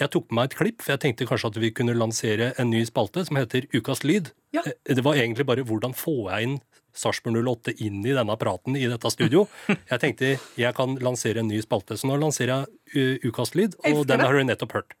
Jeg 0.00 0.10
tok 0.10 0.30
med 0.30 0.40
meg 0.40 0.50
et 0.50 0.56
klipp, 0.58 0.80
for 0.82 0.94
jeg 0.94 1.02
tenkte 1.04 1.26
kanskje 1.30 1.52
at 1.52 1.58
vi 1.62 1.70
kunne 1.74 1.94
lansere 1.94 2.52
en 2.58 2.72
ny 2.72 2.82
spalte 2.88 3.22
som 3.28 3.38
heter 3.38 3.68
Ukas 3.74 4.02
lyd. 4.02 4.32
Ja. 4.56 4.64
Eh, 4.66 4.94
Det 4.94 5.04
var 5.06 5.14
egentlig 5.14 5.46
bare 5.46 5.62
hvordan 5.66 5.94
får 5.94 6.32
jeg 6.32 6.48
inn 6.48 6.56
Sarpsborg 6.94 7.38
08 7.42 7.74
inn 7.82 8.02
i 8.06 8.14
denne 8.14 8.36
praten 8.38 8.76
i 8.78 8.86
dette 8.86 9.10
studio. 9.10 9.48
Jeg 9.90 10.00
tenkte 10.00 10.36
jeg 10.54 10.74
kan 10.74 10.94
lansere 11.02 11.42
en 11.42 11.48
ny 11.50 11.58
spalte, 11.62 11.96
så 11.98 12.06
nå 12.06 12.20
lanserer 12.22 12.62
jeg 12.94 13.18
uh, 13.18 13.26
Ukas 13.26 13.56
lyd, 13.58 13.74
og 13.90 14.06
den 14.06 14.22
har 14.22 14.30
du 14.30 14.44
nettopp 14.46 14.76
hørt. 14.78 14.94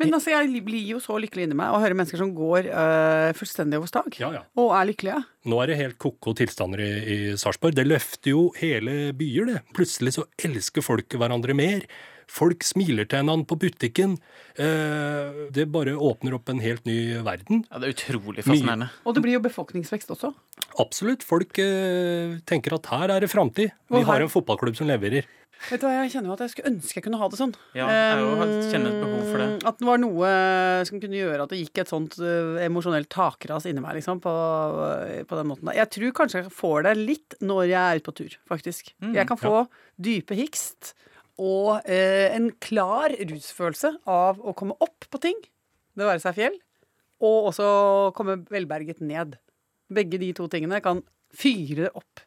Men 0.00 0.10
altså, 0.16 0.32
jeg 0.32 0.62
blir 0.66 0.88
jo 0.88 0.98
så 1.02 1.14
lykkelig 1.22 1.44
inni 1.46 1.56
meg 1.58 1.70
å 1.70 1.78
høre 1.78 1.94
mennesker 1.94 2.18
som 2.18 2.32
går 2.34 2.66
øh, 2.66 3.28
fullstendig 3.38 3.78
over 3.78 3.90
stag. 3.90 4.16
Ja, 4.18 4.32
ja. 4.34 4.40
Og 4.58 4.72
er 4.74 4.88
lykkelige. 4.90 5.20
Nå 5.46 5.60
er 5.62 5.70
det 5.70 5.76
helt 5.78 5.98
ko-ko 6.02 6.34
tilstander 6.34 6.82
i, 6.82 6.88
i 6.98 7.18
Sarpsborg. 7.38 7.76
Det 7.78 7.86
løfter 7.86 8.32
jo 8.32 8.48
hele 8.58 9.12
byer, 9.16 9.52
det. 9.52 9.60
Plutselig 9.76 10.16
så 10.16 10.26
elsker 10.48 10.82
folk 10.84 11.14
hverandre 11.14 11.54
mer. 11.54 11.86
Folk 12.30 12.64
smiler 12.66 13.08
til 13.08 13.20
hverandre 13.22 13.48
på 13.50 13.58
butikken. 13.60 14.16
Eh, 14.56 15.44
det 15.54 15.68
bare 15.72 15.94
åpner 15.98 16.36
opp 16.38 16.50
en 16.52 16.62
helt 16.64 16.84
ny 16.88 16.98
verden. 17.26 17.64
Ja, 17.70 17.78
Det 17.78 17.90
er 17.90 17.96
utrolig 17.96 18.44
fascinerende. 18.46 18.90
Og 19.04 19.14
det 19.14 19.24
blir 19.24 19.38
jo 19.38 19.44
befolkningsvekst 19.44 20.10
også. 20.14 20.34
Absolutt. 20.82 21.24
Folk 21.26 21.58
eh, 21.58 22.38
tenker 22.46 22.76
at 22.78 22.86
her 22.92 23.16
er 23.16 23.24
det 23.24 23.30
framtid. 23.32 23.74
Vi 23.90 24.02
har 24.02 24.20
en 24.20 24.32
fotballklubb 24.32 24.76
som 24.78 24.90
leverer. 24.90 25.26
Vet 25.70 25.80
du 25.80 25.86
hva, 25.86 25.92
Jeg 26.02 26.12
kjenner 26.12 26.28
jo 26.28 26.34
at 26.34 26.42
jeg 26.44 26.52
skulle 26.52 26.70
ønske 26.74 26.98
jeg 26.98 27.04
kunne 27.06 27.18
ha 27.20 27.28
det 27.30 27.38
sånn. 27.38 27.54
Ja, 27.76 27.86
jeg 27.88 28.56
kjenner 28.68 28.90
et 28.90 29.00
behov 29.00 29.22
for 29.30 29.40
det. 29.40 29.46
Um, 29.48 29.68
At 29.70 29.78
det 29.80 29.88
var 29.88 30.02
noe 30.02 30.32
som 30.88 31.00
kunne 31.00 31.20
gjøre 31.20 31.46
at 31.46 31.54
det 31.54 31.60
gikk 31.62 31.80
et 31.84 31.92
sånt 31.92 32.18
uh, 32.20 32.58
emosjonelt 32.64 33.08
takras 33.12 33.68
inni 33.70 33.80
meg, 33.84 33.96
liksom, 34.00 34.20
på, 34.24 34.34
på 35.30 35.38
den 35.40 35.48
måten. 35.48 35.72
Jeg 35.76 35.90
tror 35.96 36.14
kanskje 36.20 36.42
jeg 36.42 36.52
får 36.52 36.84
det 36.88 36.94
litt 37.00 37.38
når 37.40 37.64
jeg 37.70 37.80
er 37.80 38.02
ute 38.02 38.08
på 38.10 38.16
tur, 38.20 38.36
faktisk. 38.50 38.92
Mm, 39.00 39.14
jeg 39.16 39.30
kan 39.30 39.40
få 39.40 39.64
dype 39.96 40.36
hikst 40.36 40.92
og 41.40 41.86
eh, 41.90 42.30
en 42.34 42.50
klar 42.62 43.14
rusfølelse 43.18 43.96
av 44.10 44.38
å 44.38 44.54
komme 44.56 44.76
opp 44.84 45.08
på 45.10 45.20
ting, 45.22 45.38
det 45.94 46.06
være 46.06 46.22
seg 46.22 46.36
fjell, 46.38 46.58
og 47.24 47.50
også 47.50 47.66
komme 48.16 48.40
velberget 48.50 49.00
ned. 49.04 49.36
Begge 49.94 50.18
de 50.20 50.32
to 50.36 50.46
tingene 50.50 50.80
kan 50.84 51.02
fyre 51.34 51.90
opp. 51.98 52.22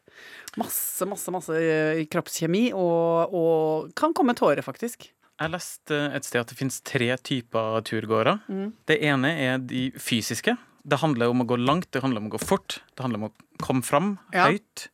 Masse, 0.60 1.06
masse, 1.08 1.32
masse 1.32 1.54
eh, 1.56 2.02
kroppskjemi, 2.10 2.68
og, 2.76 3.34
og 3.36 3.94
kan 3.98 4.14
komme 4.16 4.34
tårer, 4.36 4.64
faktisk. 4.66 5.08
Jeg 5.38 5.52
leste 5.54 5.98
et 6.16 6.26
sted 6.26 6.42
at 6.42 6.50
det 6.50 6.58
finnes 6.58 6.80
tre 6.82 7.12
typer 7.22 7.78
turgåere. 7.86 8.38
Mm. 8.50 8.72
Det 8.90 8.96
ene 9.06 9.30
er 9.38 9.60
de 9.62 9.84
fysiske. 10.02 10.56
Det 10.88 10.98
handler 11.02 11.30
om 11.30 11.44
å 11.44 11.46
gå 11.48 11.58
langt, 11.60 11.90
det 11.94 12.02
handler 12.02 12.24
om 12.24 12.30
å 12.30 12.34
gå 12.34 12.40
fort, 12.42 12.80
det 12.96 13.04
handler 13.04 13.22
om 13.22 13.28
å 13.28 13.34
komme 13.62 13.86
fram 13.86 14.16
Ja. 14.34 14.48
høyt. 14.48 14.88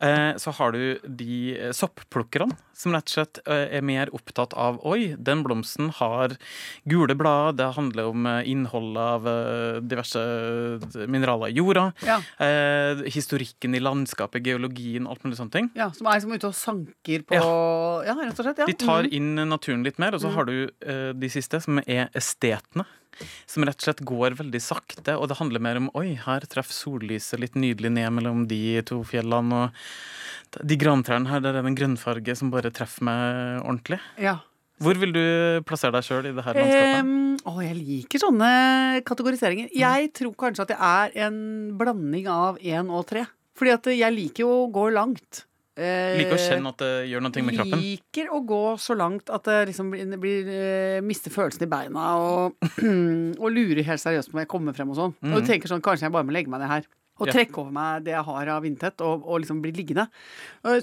Eh, 0.00 0.36
Så 0.36 0.50
har 0.58 0.72
du 0.72 0.98
de 1.08 1.56
eh, 1.58 1.70
sopplukkerne, 1.72 2.52
som 2.76 2.92
rett 2.92 3.08
og 3.08 3.14
slett 3.14 3.38
eh, 3.48 3.78
er 3.78 3.80
mer 3.82 4.10
opptatt 4.12 4.52
av 4.54 4.78
Oi, 4.84 5.14
den 5.16 5.42
blomsten 5.42 5.88
har 5.96 6.34
gule 6.86 7.14
blad, 7.16 7.56
det 7.56 7.70
handler 7.74 8.10
om 8.10 8.26
innholdet 8.44 9.00
av 9.00 9.28
diverse 9.88 10.20
mineraler 11.08 11.48
i 11.48 11.56
jorda. 11.56 11.86
Ja. 12.06 12.18
eh, 12.44 13.02
Historikken 13.12 13.74
i 13.74 13.80
landskapet, 13.80 14.44
geologien, 14.44 15.06
alt 15.08 15.22
mulig 15.24 15.38
sånne 15.40 15.52
ting. 15.52 15.70
Ja, 15.74 15.90
Som 15.96 16.06
er 16.06 16.18
liksom 16.20 16.34
ute 16.36 16.50
og 16.50 16.54
sanker 16.54 17.24
på 17.24 17.34
Ja, 17.40 18.14
rett 18.20 18.38
og 18.38 18.44
slett. 18.44 18.58
Ja. 18.58 18.66
De 18.66 18.72
tar 18.74 19.02
Mm. 19.06 19.12
inn 19.12 19.34
naturen 19.48 19.82
litt 19.84 19.98
mer, 19.98 20.14
og 20.14 20.20
så 20.20 20.30
har 20.32 20.44
du 20.44 20.68
eh, 20.82 21.12
de 21.12 21.28
siste, 21.28 21.60
som 21.62 21.78
er 21.86 22.08
estetene. 22.14 22.84
Som 23.48 23.66
rett 23.66 23.78
og 23.78 23.86
slett 23.88 24.02
går 24.06 24.36
veldig 24.38 24.62
sakte, 24.62 25.16
og 25.16 25.30
det 25.30 25.38
handler 25.40 25.62
mer 25.64 25.80
om 25.80 25.90
oi, 25.98 26.16
her 26.20 26.44
treffer 26.50 26.76
sollyset 26.76 27.40
litt 27.42 27.56
nydelig 27.58 27.92
ned 27.94 28.12
mellom 28.18 28.44
de 28.50 28.80
to 28.88 29.00
fjellene, 29.06 29.66
og 29.66 30.60
de 30.66 30.78
grantrærne 30.80 31.30
her, 31.30 31.42
der 31.44 31.56
er 31.56 31.64
det 31.64 31.72
en 31.72 31.78
grønnfarge 31.78 32.36
som 32.38 32.52
bare 32.52 32.74
treffer 32.74 33.06
meg 33.08 33.64
ordentlig. 33.64 34.02
ja. 34.20 34.38
Hvor 34.76 34.98
vil 35.00 35.08
du 35.08 35.22
plassere 35.64 35.94
deg 35.94 36.04
sjøl 36.04 36.26
i 36.28 36.34
det 36.36 36.42
her 36.44 36.56
landskapet? 36.58 37.06
Um, 37.06 37.36
å, 37.48 37.54
jeg 37.64 37.76
liker 37.78 38.20
sånne 38.20 38.48
kategoriseringer. 39.08 39.70
Jeg 39.72 40.10
tror 40.18 40.34
kanskje 40.42 40.66
at 40.66 40.74
jeg 40.74 40.80
er 41.16 41.30
en 41.30 41.38
blanding 41.80 42.28
av 42.28 42.58
én 42.60 42.90
og 42.92 43.06
tre. 43.08 43.24
Fordi 43.56 43.72
at 43.72 43.88
jeg 43.88 44.12
liker 44.12 44.44
jo 44.44 44.50
å 44.52 44.66
gå 44.72 44.90
langt. 44.92 45.46
Eh, 45.76 46.16
Liker 46.22 46.38
å 46.38 46.40
kjenne 46.40 46.70
at 46.72 46.80
det 46.80 46.92
gjør 47.10 47.24
noe 47.26 47.42
med 47.44 47.58
kroppen. 47.58 47.80
Liker 47.84 48.30
å 48.32 48.38
gå 48.48 48.60
så 48.80 48.96
langt 48.96 49.28
at 49.28 49.44
det 49.44 49.56
liksom 49.72 49.90
blir, 49.92 50.14
blir 50.22 50.46
eh, 50.48 51.00
mister 51.04 51.34
følelsen 51.34 51.66
i 51.66 51.68
beina 51.68 52.06
og, 52.16 52.56
og 53.42 53.48
lurer 53.52 53.84
helt 53.84 54.00
seriøst 54.00 54.32
på 54.32 54.38
om 54.38 54.40
jeg 54.40 54.52
kommer 54.54 54.76
frem 54.76 54.94
og 54.94 55.00
sånn. 55.02 55.16
Og 55.28 55.42
du 55.42 55.50
tenker 55.50 55.68
sånn, 55.68 55.84
kanskje 55.84 56.08
jeg 56.08 56.14
bare 56.16 56.28
må 56.28 56.36
legge 56.36 56.52
meg 56.52 56.64
ned 56.64 56.72
her. 56.72 56.88
Og 57.16 57.30
trekke 57.32 57.60
over 57.62 57.72
meg 57.72 58.04
det 58.04 58.12
jeg 58.12 58.24
har 58.28 58.48
av 58.52 58.64
vindtett, 58.64 59.00
og, 59.04 59.22
og 59.24 59.40
liksom 59.40 59.62
bli 59.64 59.70
liggende. 59.72 60.04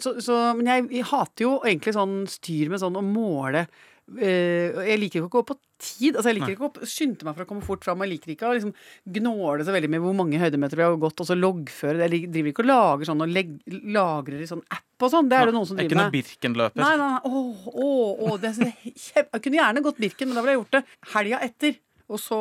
Så, 0.01 0.15
så, 0.23 0.37
men 0.57 0.69
jeg, 0.69 0.87
jeg 0.97 1.09
hater 1.11 1.45
jo 1.45 1.51
egentlig 1.61 1.93
sånn 1.93 2.15
styr 2.29 2.71
med 2.73 2.81
sånn 2.81 2.97
å 2.97 3.03
måle 3.05 3.67
eh, 3.67 3.83
Jeg 4.13 4.99
liker 4.99 5.21
ikke 5.21 5.29
å 5.29 5.33
gå 5.37 5.43
på 5.47 5.55
tid. 5.79 6.17
Altså 6.17 6.31
Jeg 6.31 6.37
liker 6.37 6.55
ikke 6.55 6.67
å 6.67 6.87
skynde 6.89 7.27
meg 7.27 7.37
for 7.37 7.45
å 7.45 7.49
komme 7.49 7.65
fort 7.65 7.85
fram. 7.85 8.03
Jeg 8.03 8.11
liker 8.15 8.33
ikke 8.33 8.49
å 8.49 8.55
liksom 8.57 8.73
gnåle 9.17 9.65
så 9.65 9.75
veldig 9.75 9.89
med 9.93 10.03
hvor 10.03 10.17
mange 10.17 10.41
høydemeter 10.41 10.79
vi 10.79 10.85
har 10.85 10.97
gått, 11.01 11.23
og 11.23 11.29
så 11.29 11.37
loggføre 11.37 12.01
det. 12.01 12.09
Jeg 12.11 12.31
driver 12.33 12.53
ikke 12.53 12.65
og 12.65 12.69
lager 12.69 13.09
sånn 13.09 13.23
og 13.23 13.31
legg, 13.31 13.55
lagrer 13.95 14.43
i 14.43 14.49
sånn 14.49 14.63
app 14.67 15.07
og 15.07 15.13
sånn. 15.13 15.31
Det 15.31 15.39
er 15.39 15.49
det 15.49 15.55
noen 15.55 15.69
som 15.69 15.79
driver 15.79 15.99
med. 16.01 16.03
ikke 16.03 16.11
noe 16.11 16.17
Birken-løper. 16.17 16.83
Nei, 16.83 16.91
nei, 16.99 17.09
nei. 17.15 17.23
Åh, 17.31 17.71
åh, 17.73 18.27
åh, 18.27 18.37
det 18.43 18.53
så 18.57 18.67
kjempe... 18.67 19.25
Jeg 19.31 19.47
kunne 19.47 19.59
gjerne 19.61 19.85
gått 19.87 20.03
Birken, 20.03 20.29
men 20.29 20.37
da 20.37 20.45
ville 20.45 20.55
jeg 20.55 20.61
gjort 20.61 20.77
det 20.77 20.83
helga 21.15 21.41
etter. 21.47 21.81
Og 22.13 22.19
så, 22.19 22.37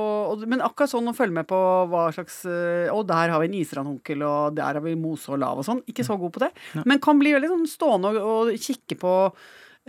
men 0.51 0.61
akkurat 0.66 0.90
sånn 0.90 1.09
å 1.09 1.14
følge 1.16 1.38
med 1.38 1.46
på 1.48 1.59
hva 1.88 2.09
slags 2.12 2.40
eh, 2.51 2.90
Å, 2.92 2.98
der 3.07 3.31
har 3.33 3.40
vi 3.40 3.46
en 3.48 3.55
israndhonkel, 3.61 4.25
og 4.27 4.59
der 4.59 4.77
har 4.77 4.85
vi 4.85 4.98
mose 4.98 5.31
og 5.33 5.38
lav 5.40 5.62
og 5.62 5.66
sånn. 5.66 5.81
Ikke 5.88 6.05
så 6.05 6.18
god 6.20 6.35
på 6.35 6.42
det. 6.42 6.51
Men 6.83 7.01
kan 7.03 7.20
bli 7.22 7.33
veldig 7.37 7.53
sånn 7.55 7.68
stående 7.70 8.11
og, 8.18 8.51
og 8.51 8.61
kikke 8.61 8.98
på 9.01 9.16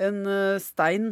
en 0.08 0.22
eh, 0.30 0.62
stein 0.64 1.12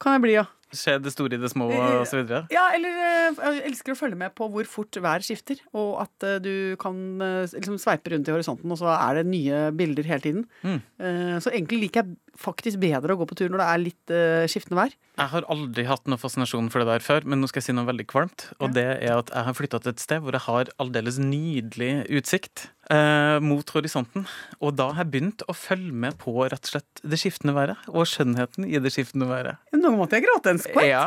kan 0.00 0.16
jeg 0.16 0.24
bli, 0.24 0.32
ja. 0.38 0.44
Se 0.70 0.96
det 1.02 1.12
store 1.12 1.36
i 1.36 1.40
det 1.42 1.50
små 1.52 1.68
og 1.70 2.06
så 2.08 2.20
videre. 2.20 2.44
Ja, 2.54 2.68
eller 2.76 2.94
eh, 3.04 3.40
jeg 3.40 3.62
elsker 3.70 3.94
å 3.94 3.98
følge 3.98 4.18
med 4.18 4.34
på 4.38 4.48
hvor 4.52 4.66
fort 4.70 4.96
vær 5.02 5.24
skifter, 5.24 5.60
og 5.76 6.00
at 6.04 6.26
eh, 6.26 6.38
du 6.42 6.54
kan 6.80 6.96
eh, 7.24 7.50
liksom 7.56 7.78
sveipe 7.82 8.12
rundt 8.12 8.30
i 8.30 8.34
horisonten, 8.34 8.70
og 8.70 8.80
så 8.80 8.90
er 8.94 9.20
det 9.20 9.28
nye 9.30 9.62
bilder 9.76 10.06
hele 10.08 10.24
tiden. 10.24 10.46
Mm. 10.62 10.80
Så 11.40 11.52
egentlig 11.52 11.84
liker 11.84 12.04
jeg 12.04 12.40
faktisk 12.40 12.80
bedre 12.82 13.14
å 13.14 13.20
gå 13.20 13.26
på 13.28 13.36
tur 13.38 13.52
når 13.52 13.62
det 13.62 13.68
er 13.68 13.82
litt 13.82 14.12
skiftende 14.52 14.78
vær. 14.78 14.94
Jeg 15.20 15.32
har 15.34 15.46
aldri 15.52 15.84
hatt 15.84 16.06
noe 16.08 16.20
fascinasjon 16.20 16.70
for 16.72 16.80
det 16.80 16.94
der 16.94 17.04
før, 17.04 17.26
men 17.28 17.42
nå 17.42 17.48
skal 17.50 17.60
jeg 17.60 17.70
si 17.70 17.76
noe 17.76 17.88
veldig 17.88 18.06
kvalmt. 18.08 18.46
Og 18.62 18.72
det 18.76 18.86
er 19.02 19.18
at 19.18 19.32
jeg 19.34 19.48
har 19.48 19.56
flytta 19.56 19.80
til 19.82 19.92
et 19.92 20.02
sted 20.02 20.22
hvor 20.24 20.36
jeg 20.36 20.46
har 20.46 20.70
aldeles 20.80 21.18
nydelig 21.20 21.90
utsikt 22.20 22.68
eh, 22.92 23.36
mot 23.44 23.74
horisonten. 23.74 24.24
Og 24.60 24.74
da 24.78 24.90
har 24.94 25.04
jeg 25.04 25.12
begynt 25.14 25.44
å 25.44 25.56
følge 25.56 25.92
med 26.06 26.16
på 26.22 26.34
rett 26.40 26.62
og 26.64 26.72
slett 26.72 27.02
det 27.04 27.20
skiftende 27.20 27.56
været, 27.56 27.90
og 27.92 28.08
skjønnheten 28.08 28.68
i 28.68 28.80
det 28.80 28.94
skiftende 28.94 29.28
været. 29.30 29.60
Nå 29.76 29.92
måtte 29.98 30.18
jeg 30.18 30.26
gråte 30.28 30.54
en 30.54 30.59
skvett. 30.66 30.88
Ja. 30.90 31.04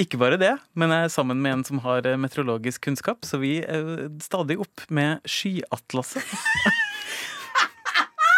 Ikke 0.00 0.16
bare 0.16 0.38
det, 0.40 0.54
men 0.78 0.88
jeg 0.94 1.04
er 1.04 1.12
sammen 1.12 1.40
med 1.44 1.52
en 1.58 1.64
som 1.68 1.82
har 1.84 2.06
eh, 2.08 2.16
meteorologisk 2.20 2.80
kunnskap, 2.86 3.26
så 3.28 3.36
vi 3.42 3.58
er 3.60 4.06
stadig 4.24 4.56
opp 4.62 4.86
med 4.88 5.20
skyatlaset. 5.28 6.24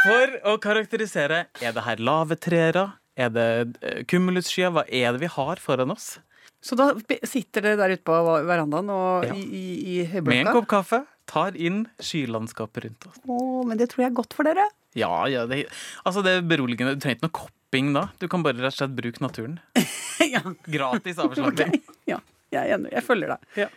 For 0.05 0.35
å 0.51 0.59
karakterisere 0.61 1.45
er 1.65 1.73
det 1.77 1.85
her 1.87 2.03
lave 2.05 2.37
treere, 2.37 2.89
er 3.17 3.31
det 3.33 4.05
kumulusskyer, 4.11 4.73
hva 4.75 4.83
er 4.91 5.15
det 5.15 5.23
vi 5.23 5.31
har 5.33 5.63
foran 5.63 5.95
oss? 5.95 6.17
Så 6.65 6.77
da 6.77 6.91
sitter 7.29 7.65
dere 7.65 7.79
der 7.81 7.95
ute 7.95 8.05
på 8.09 8.17
verandaen 8.49 8.91
og 8.93 9.25
Ja. 9.29 9.35
i, 9.37 9.45
i, 9.45 9.65
i 10.05 10.21
Med 10.25 10.47
en 10.47 10.53
kopp 10.53 10.69
kaffe, 10.69 11.03
tar 11.29 11.57
inn 11.57 11.85
skylandskapet 12.03 12.85
rundt 12.89 13.07
oss. 13.09 13.21
Å, 13.25 13.39
men 13.69 13.81
det 13.81 13.91
tror 13.93 14.05
jeg 14.05 14.11
er 14.13 14.17
godt 14.19 14.37
for 14.37 14.49
dere. 14.49 14.67
Ja, 14.97 15.25
ja, 15.31 15.45
det, 15.49 15.65
altså 16.05 16.23
det 16.25 16.39
er 16.39 16.45
beroligende. 16.49 16.97
Du 16.97 17.01
trenger 17.05 17.19
ikke 17.23 17.29
noe 17.31 17.47
kopping 17.75 17.93
da. 17.93 18.09
Du 18.19 18.29
kan 18.29 18.43
bare 18.43 18.57
rett 18.63 18.75
og 18.75 18.79
slett 18.79 18.95
bruke 18.95 19.21
naturen. 19.21 19.61
ja, 20.33 20.41
Gratis 20.65 21.19
avslapping. 21.19 21.55
Okay. 21.75 21.81
ja, 22.07 22.19
jeg 22.51 22.69
er 22.69 22.75
enig. 22.77 22.93
Jeg 22.93 23.03
følger 23.03 23.35
deg. 23.35 23.69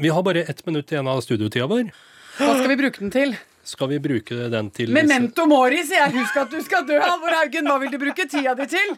Vi 0.00 0.08
har 0.08 0.22
bare 0.22 0.42
ett 0.48 0.66
minutt 0.66 0.92
igjen 0.92 1.08
av 1.08 1.20
studiotida 1.20 1.66
vår. 1.68 1.90
Hva 2.38 2.54
skal 2.56 2.68
vi 2.70 2.76
bruke 2.80 3.02
den 3.02 3.10
til? 3.12 3.34
Skal 3.62 3.90
vi 3.92 3.98
bruke 4.02 4.48
den 4.50 4.70
til 4.74 4.92
Memento 4.94 5.44
mori, 5.46 5.82
sier 5.84 6.06
jeg. 6.06 6.14
Husk 6.16 6.38
at 6.40 6.50
du 6.50 6.62
skal 6.64 6.86
dø, 6.88 6.96
Halvor 6.98 7.36
Haugen. 7.36 7.68
Hva 7.68 7.76
vil 7.82 7.92
du 7.92 7.98
bruke 8.00 8.26
tida 8.30 8.54
di 8.56 8.66
til? 8.72 8.96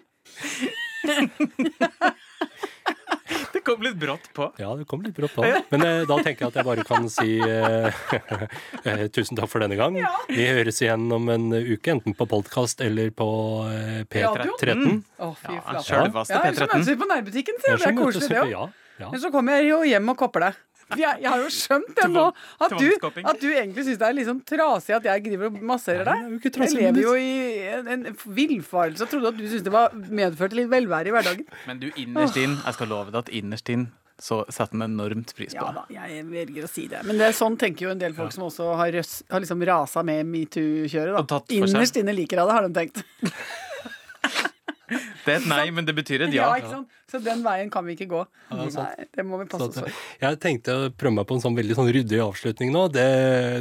Kom 3.64 3.80
litt 3.84 3.96
brått 3.96 4.26
på. 4.36 4.50
Ja, 4.60 4.74
det 4.76 4.84
kom 4.90 5.00
litt 5.04 5.16
brått 5.16 5.32
på. 5.34 5.44
Men 5.72 5.84
eh, 5.86 6.02
da 6.08 6.18
tenker 6.20 6.44
jeg 6.44 6.50
at 6.52 6.58
jeg 6.60 6.66
bare 6.68 6.84
kan 6.84 7.06
si 7.12 7.38
eh, 7.40 7.88
eh, 8.90 9.04
tusen 9.14 9.38
takk 9.38 9.48
for 9.52 9.64
denne 9.64 9.78
gang. 9.78 9.96
Vi 10.28 10.44
høres 10.50 10.80
igjen 10.84 11.06
om 11.16 11.28
en 11.32 11.46
uke, 11.54 11.94
enten 11.94 12.16
på 12.18 12.26
podkast 12.28 12.82
eller 12.84 13.08
på 13.16 13.28
eh, 13.70 14.02
P13. 14.04 15.00
Å, 15.18 15.32
fy 15.40 15.56
Ja, 15.56 15.62
flate. 15.64 15.84
Sjølveste 15.88 16.36
Ja, 16.36 16.42
så 16.44 16.44
møtes 16.44 16.60
P13. 16.68 16.86
vi 16.90 16.96
på 17.00 17.10
nærbutikken, 17.14 17.60
sier 17.64 17.80
Det 17.80 17.88
er 17.88 17.98
koselig, 17.98 18.28
det 18.30 18.42
òg. 18.44 18.52
Ja, 18.52 18.66
ja. 19.00 19.08
Men 19.10 19.22
så 19.24 19.32
kommer 19.34 19.58
jeg 19.58 19.70
jo 19.72 19.80
hjem 19.88 20.12
og 20.12 20.20
kopper 20.20 20.48
deg. 20.50 20.60
Jeg, 21.04 21.22
jeg 21.24 21.30
har 21.30 21.42
jo 21.42 21.50
skjønt 21.52 21.90
det 21.96 22.06
nå, 22.12 22.24
at 22.64 22.74
du, 22.78 22.86
at 23.24 23.40
du 23.40 23.48
egentlig 23.50 23.84
syns 23.86 23.98
det 24.00 24.06
er 24.08 24.16
liksom 24.16 24.40
trasig 24.46 24.94
at 24.96 25.08
jeg 25.08 25.24
driver 25.26 25.50
og 25.50 25.58
masserer 25.72 26.06
deg. 26.06 26.46
Jeg 26.46 26.70
lever 26.76 27.02
jo 27.02 27.16
i 27.18 27.34
en, 27.74 27.90
en 28.12 28.16
villfarelse 28.36 29.06
og 29.06 29.10
trodde 29.10 29.32
at 29.32 29.40
du 29.40 29.44
syntes 29.46 29.66
det 29.66 29.74
var 29.74 29.92
medførte 29.94 30.58
litt 30.58 30.70
velvære 30.72 31.10
i 31.10 31.14
hverdagen. 31.16 31.50
Men 31.68 31.82
du 31.82 31.90
innerst 31.90 32.38
inn, 32.40 32.56
jeg 32.60 32.78
skal 32.78 32.90
love 32.92 33.12
deg 33.14 33.22
at 33.24 33.34
innerst 33.34 33.74
inn 33.74 33.88
så 34.22 34.44
setter 34.46 34.78
vi 34.78 34.86
enormt 34.86 35.32
pris 35.34 35.56
på 35.56 35.58
Ja 35.58 35.72
da, 35.74 35.82
jeg 35.90 36.22
velger 36.30 36.66
å 36.66 36.70
si 36.70 36.86
det. 36.90 37.00
Men 37.06 37.18
det 37.18 37.32
er 37.32 37.36
sånn 37.36 37.56
tenker 37.58 37.88
jo 37.88 37.94
en 37.94 38.00
del 38.00 38.14
folk 38.14 38.32
som 38.34 38.46
også 38.46 38.70
har, 38.78 38.92
røs, 38.94 39.16
har 39.30 39.42
liksom 39.42 39.64
rasa 39.66 40.04
med 40.06 40.28
metoo-kjøret. 40.30 41.18
Da. 41.28 41.40
Innerst 41.58 41.98
inne 41.98 42.14
liker 42.14 42.38
jeg 42.38 42.46
det, 42.46 42.54
har 42.54 42.68
de 42.68 42.74
tenkt. 42.78 43.02
Det 45.24 45.32
er 45.32 45.38
et 45.40 45.46
nei, 45.48 45.64
men 45.74 45.86
det 45.88 45.94
betyr 45.96 46.26
et 46.26 46.34
ja. 46.36 46.48
ikke 46.58 46.70
sant? 46.70 46.90
Så 47.10 47.20
den 47.22 47.42
veien 47.44 47.70
kan 47.72 47.84
vi 47.86 47.94
ikke 47.94 48.06
gå. 48.10 48.20
Ja. 48.50 48.64
Nei, 48.74 49.06
det 49.14 49.24
må 49.26 49.38
vi 49.40 49.46
passe 49.50 49.68
oss 49.70 49.78
for. 49.78 50.00
jeg 50.20 50.38
tenkte 50.42 50.74
å 50.74 50.90
prøve 50.90 51.14
meg 51.20 51.28
på 51.30 51.36
en 51.38 51.42
sånn 51.44 51.56
veldig 51.56 51.76
sånn 51.78 51.90
ryddig 51.94 52.20
avslutning 52.24 52.72
nå. 52.74 52.86
Det, 52.94 53.06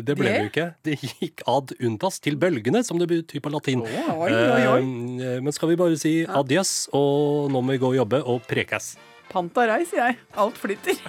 det 0.08 0.16
ble 0.20 0.30
Det? 0.30 0.34
det 0.34 0.44
jo 0.44 0.52
ikke. 0.52 0.68
Det 0.88 0.98
gikk 1.22 1.44
ad 1.54 1.74
undas 1.80 2.20
til 2.24 2.40
bølgene, 2.42 2.84
som 2.88 3.00
det 3.02 3.08
betyr 3.12 3.44
på 3.44 3.54
latin. 3.54 3.84
Oi, 3.86 4.04
oi, 4.32 4.68
oi. 4.74 4.82
Eh, 4.82 5.40
Men 5.44 5.56
skal 5.56 5.74
vi 5.74 5.80
bare 5.80 6.00
si 6.00 6.16
adjøs, 6.26 6.76
og 6.96 7.52
nå 7.54 7.62
må 7.64 7.76
vi 7.76 7.82
gå 7.84 7.94
og 7.94 8.00
jobbe 8.02 8.24
og 8.26 8.44
prekes. 8.50 8.94
Panta 9.34 9.66
rei, 9.70 9.82
sier 9.90 10.10
jeg. 10.12 10.20
Alt 10.38 10.60
flyter. 10.62 11.00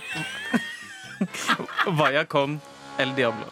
Vaya 1.99 2.25
con 2.25 2.61
el 2.99 3.15
diablo. 3.17 3.49